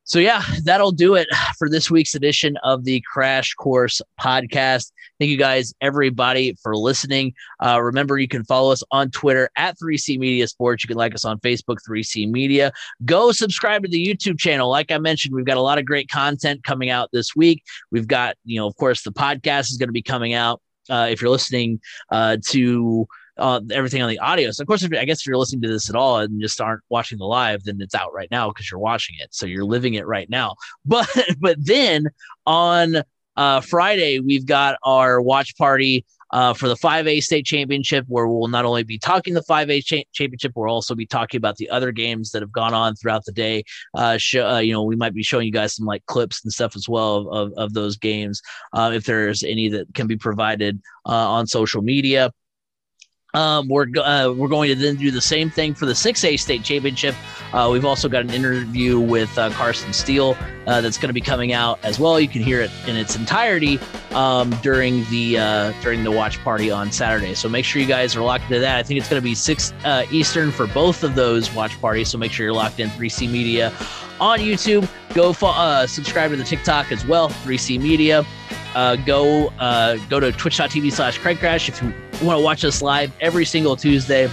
[0.05, 1.29] so, yeah, that'll do it
[1.59, 4.93] for this week's edition of the Crash Course podcast.
[5.19, 7.35] Thank you guys, everybody, for listening.
[7.65, 10.83] Uh, remember, you can follow us on Twitter at 3C Media Sports.
[10.83, 12.73] You can like us on Facebook, 3C Media.
[13.05, 14.69] Go subscribe to the YouTube channel.
[14.69, 17.63] Like I mentioned, we've got a lot of great content coming out this week.
[17.93, 20.61] We've got, you know, of course, the podcast is going to be coming out.
[20.91, 21.81] Uh, if you're listening
[22.11, 23.07] uh, to
[23.43, 24.53] uh, everything on the audio.
[24.53, 26.61] So of course, if, I guess if you're listening to this at all and just
[26.61, 29.35] aren't watching the live, then it's out right now because you're watching it.
[29.35, 30.55] So you're living it right now.
[30.85, 31.09] But
[31.41, 32.09] but then
[32.47, 33.03] on
[33.37, 36.05] uh, Friday we've got our watch party.
[36.35, 40.09] Uh, for the 5A state championship, where we'll not only be talking the 5A cha-
[40.15, 43.33] championship, we'll also be talking about the other games that have gone on throughout the
[43.33, 43.63] day.
[43.95, 46.51] Uh, show, uh, you know, we might be showing you guys some like clips and
[46.51, 48.41] stuff as well of, of, of those games,
[48.73, 52.33] uh, if there's any that can be provided uh, on social media.
[53.35, 56.63] Um, we're uh, we're going to then do the same thing for the 6A state
[56.63, 57.15] championship.
[57.55, 61.21] Uh, we've also got an interview with uh, Carson Steele uh, that's going to be
[61.23, 62.21] coming out as well.
[62.21, 63.81] You can hear it in its entirety
[64.11, 67.33] um, during the uh, during the watch party on Saturday.
[67.33, 68.77] So make sure you guys are locked into that.
[68.77, 72.11] I think it's going to be six uh, Eastern for both of those watch parties.
[72.11, 73.73] So make sure you're locked in 3C Media
[74.21, 74.87] on YouTube.
[75.15, 78.27] Go fo- subscribe to the TikTok as well, 3C Media.
[79.07, 79.49] go
[80.11, 81.95] go to twitch.tv slash Craig Crash if you
[82.25, 84.29] want to watch us live every single Tuesday.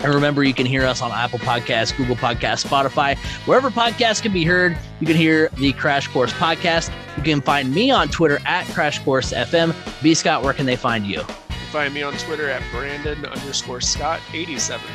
[0.00, 3.16] And remember, you can hear us on Apple Podcasts, Google Podcasts, Spotify,
[3.46, 4.76] wherever podcasts can be heard.
[5.00, 6.92] You can hear the Crash Course podcast.
[7.16, 9.74] You can find me on Twitter at Crash Course FM.
[10.02, 11.18] B Scott, where can they find you?
[11.18, 14.86] You can find me on Twitter at Brandon underscore Scott 87.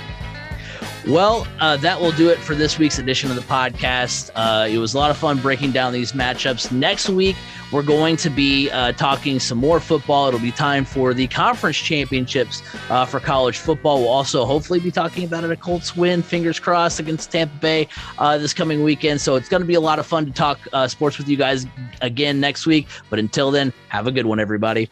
[1.07, 4.29] Well, uh, that will do it for this week's edition of the podcast.
[4.35, 6.71] Uh, it was a lot of fun breaking down these matchups.
[6.71, 7.35] Next week,
[7.71, 10.27] we're going to be uh, talking some more football.
[10.27, 14.01] It'll be time for the conference championships uh, for college football.
[14.01, 15.49] We'll also hopefully be talking about it.
[15.49, 17.87] A Colts win, fingers crossed, against Tampa Bay
[18.19, 19.21] uh, this coming weekend.
[19.21, 21.37] So it's going to be a lot of fun to talk uh, sports with you
[21.37, 21.65] guys
[22.01, 22.87] again next week.
[23.09, 24.87] But until then, have a good one, everybody.